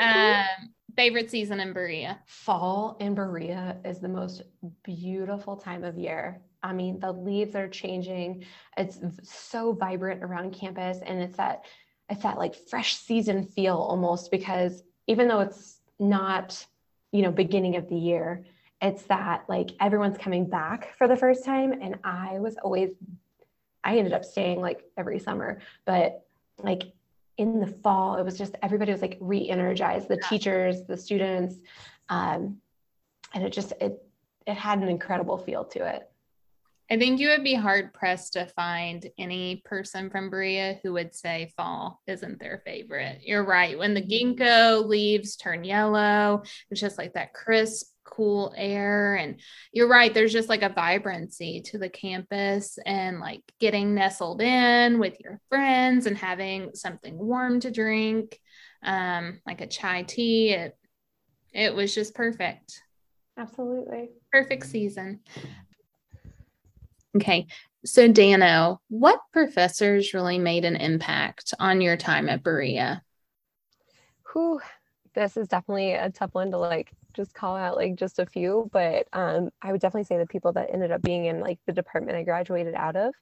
Um, 0.00 0.44
favorite 0.96 1.30
season 1.30 1.60
in 1.60 1.72
Berea? 1.72 2.18
Fall 2.26 2.96
in 3.00 3.14
Berea 3.14 3.76
is 3.84 4.00
the 4.00 4.08
most 4.08 4.42
beautiful 4.82 5.56
time 5.56 5.84
of 5.84 5.98
year. 5.98 6.40
I 6.62 6.72
mean, 6.72 6.98
the 6.98 7.12
leaves 7.12 7.54
are 7.54 7.68
changing. 7.68 8.44
It's 8.76 8.98
so 9.22 9.72
vibrant 9.72 10.22
around 10.22 10.52
campus 10.52 10.98
and 11.04 11.20
it's 11.20 11.36
that 11.36 11.64
it's 12.10 12.22
that 12.22 12.38
like 12.38 12.54
fresh 12.54 12.96
season 12.96 13.44
feel 13.44 13.76
almost 13.76 14.30
because 14.30 14.82
even 15.06 15.28
though 15.28 15.40
it's 15.40 15.80
not 15.98 16.64
you 17.12 17.22
know 17.22 17.30
beginning 17.30 17.76
of 17.76 17.88
the 17.88 17.96
year. 17.96 18.44
It's 18.80 19.02
that 19.04 19.44
like 19.48 19.70
everyone's 19.80 20.18
coming 20.18 20.48
back 20.48 20.96
for 20.96 21.08
the 21.08 21.16
first 21.16 21.44
time 21.44 21.72
and 21.72 21.96
i 22.04 22.38
was 22.38 22.56
always 22.62 22.90
i 23.82 23.96
ended 23.96 24.12
up 24.12 24.24
staying 24.24 24.60
like 24.60 24.84
every 24.96 25.18
summer. 25.18 25.60
But 25.84 26.24
like 26.58 26.92
in 27.36 27.60
the 27.60 27.66
fall 27.66 28.16
it 28.16 28.24
was 28.24 28.36
just 28.36 28.56
everybody 28.62 28.92
was 28.92 29.02
like 29.02 29.18
re-energized. 29.20 30.08
The 30.08 30.22
teachers 30.28 30.84
the 30.84 30.96
students 30.96 31.56
um, 32.08 32.58
and 33.34 33.44
it 33.44 33.52
just 33.52 33.72
it 33.80 34.02
it 34.46 34.54
had 34.54 34.78
an 34.78 34.88
incredible 34.88 35.38
feel 35.38 35.64
to 35.64 35.86
it 35.86 36.07
I 36.90 36.96
think 36.96 37.20
you 37.20 37.28
would 37.28 37.44
be 37.44 37.54
hard 37.54 37.92
pressed 37.92 38.32
to 38.32 38.46
find 38.46 39.06
any 39.18 39.62
person 39.64 40.08
from 40.08 40.30
Berea 40.30 40.80
who 40.82 40.94
would 40.94 41.14
say 41.14 41.52
fall 41.54 42.00
isn't 42.06 42.40
their 42.40 42.62
favorite. 42.64 43.20
You're 43.22 43.44
right. 43.44 43.78
When 43.78 43.92
the 43.92 44.02
ginkgo 44.02 44.86
leaves 44.86 45.36
turn 45.36 45.64
yellow, 45.64 46.42
it's 46.70 46.80
just 46.80 46.96
like 46.96 47.12
that 47.12 47.34
crisp, 47.34 47.88
cool 48.04 48.54
air. 48.56 49.16
And 49.16 49.38
you're 49.70 49.88
right. 49.88 50.14
There's 50.14 50.32
just 50.32 50.48
like 50.48 50.62
a 50.62 50.70
vibrancy 50.70 51.60
to 51.66 51.78
the 51.78 51.90
campus 51.90 52.78
and 52.86 53.20
like 53.20 53.42
getting 53.60 53.94
nestled 53.94 54.40
in 54.40 54.98
with 54.98 55.20
your 55.20 55.40
friends 55.50 56.06
and 56.06 56.16
having 56.16 56.74
something 56.74 57.18
warm 57.18 57.60
to 57.60 57.70
drink, 57.70 58.40
um, 58.82 59.40
like 59.46 59.60
a 59.60 59.66
chai 59.66 60.04
tea. 60.04 60.52
It, 60.52 60.74
it 61.52 61.74
was 61.74 61.94
just 61.94 62.14
perfect. 62.14 62.82
Absolutely. 63.36 64.08
Perfect 64.32 64.66
season. 64.66 65.20
Okay. 67.18 67.46
So, 67.84 68.06
Dano, 68.06 68.80
what 68.88 69.18
professors 69.32 70.14
really 70.14 70.38
made 70.38 70.64
an 70.64 70.76
impact 70.76 71.52
on 71.58 71.80
your 71.80 71.96
time 71.96 72.28
at 72.28 72.44
Berea? 72.44 73.02
Who 74.22 74.60
this 75.14 75.36
is 75.36 75.48
definitely 75.48 75.94
a 75.94 76.10
tough 76.10 76.32
one 76.32 76.52
to 76.52 76.58
like 76.58 76.92
just 77.12 77.34
call 77.34 77.56
out 77.56 77.74
like 77.74 77.96
just 77.96 78.20
a 78.20 78.26
few, 78.26 78.70
but 78.72 79.08
um, 79.12 79.50
I 79.62 79.72
would 79.72 79.80
definitely 79.80 80.04
say 80.04 80.16
the 80.16 80.26
people 80.26 80.52
that 80.52 80.70
ended 80.72 80.92
up 80.92 81.02
being 81.02 81.24
in 81.24 81.40
like 81.40 81.58
the 81.66 81.72
department 81.72 82.16
I 82.16 82.22
graduated 82.22 82.74
out 82.74 82.94
of 82.94 83.14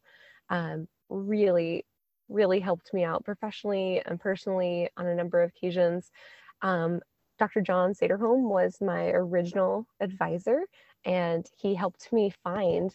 um, 0.51 0.89
really, 1.09 1.87
really 2.29 2.61
helped 2.61 2.93
me 2.93 3.03
out 3.03 3.25
professionally 3.25 4.03
and 4.05 4.21
personally 4.21 4.91
on 4.99 5.07
a 5.07 5.15
number 5.15 5.43
of 5.43 5.53
occasions. 5.57 6.11
Um, 6.61 7.01
Dr. 7.39 7.63
John 7.63 7.95
Saderholm 7.95 8.43
was 8.51 8.79
my 8.83 9.07
original 9.07 9.87
advisor, 10.01 10.65
and 11.07 11.47
he 11.57 11.75
helped 11.75 12.13
me 12.13 12.33
find 12.45 12.95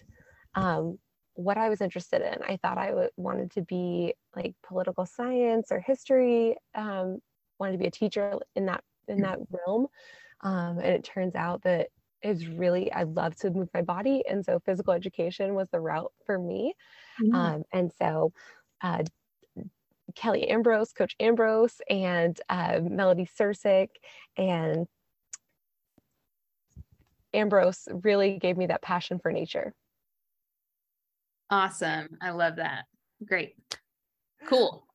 um, 0.55 0.97
what 1.35 1.57
I 1.57 1.69
was 1.69 1.81
interested 1.81 2.21
in. 2.21 2.41
I 2.43 2.57
thought 2.57 2.77
I 2.77 2.89
w- 2.89 3.09
wanted 3.17 3.51
to 3.51 3.61
be 3.61 4.13
like 4.35 4.53
political 4.63 5.05
science 5.05 5.71
or 5.71 5.79
history. 5.79 6.55
Um, 6.75 7.19
wanted 7.59 7.73
to 7.73 7.77
be 7.77 7.87
a 7.87 7.91
teacher 7.91 8.39
in 8.55 8.65
that 8.65 8.83
in 9.07 9.21
that 9.21 9.39
realm, 9.49 9.87
um, 10.41 10.79
and 10.79 10.87
it 10.87 11.03
turns 11.03 11.35
out 11.35 11.63
that 11.63 11.89
is 12.21 12.47
really 12.47 12.91
I 12.91 13.03
love 13.03 13.35
to 13.37 13.49
move 13.51 13.69
my 13.73 13.81
body, 13.81 14.23
and 14.29 14.43
so 14.45 14.59
physical 14.65 14.93
education 14.93 15.55
was 15.55 15.69
the 15.69 15.79
route 15.79 16.11
for 16.25 16.37
me. 16.37 16.73
Mm-hmm. 17.21 17.35
Um, 17.35 17.63
and 17.71 17.91
so. 17.99 18.33
Uh, 18.81 19.03
Kelly 20.15 20.49
Ambrose, 20.49 20.91
Coach 20.91 21.15
Ambrose, 21.19 21.81
and 21.89 22.39
uh, 22.49 22.79
Melody 22.83 23.25
Sursick, 23.39 23.89
and 24.37 24.87
Ambrose 27.33 27.87
really 28.03 28.37
gave 28.37 28.57
me 28.57 28.67
that 28.67 28.81
passion 28.81 29.19
for 29.19 29.31
nature. 29.31 29.73
Awesome. 31.51 32.17
I 32.21 32.31
love 32.31 32.55
that. 32.55 32.85
Great. 33.27 33.55
Cool. 34.47 34.87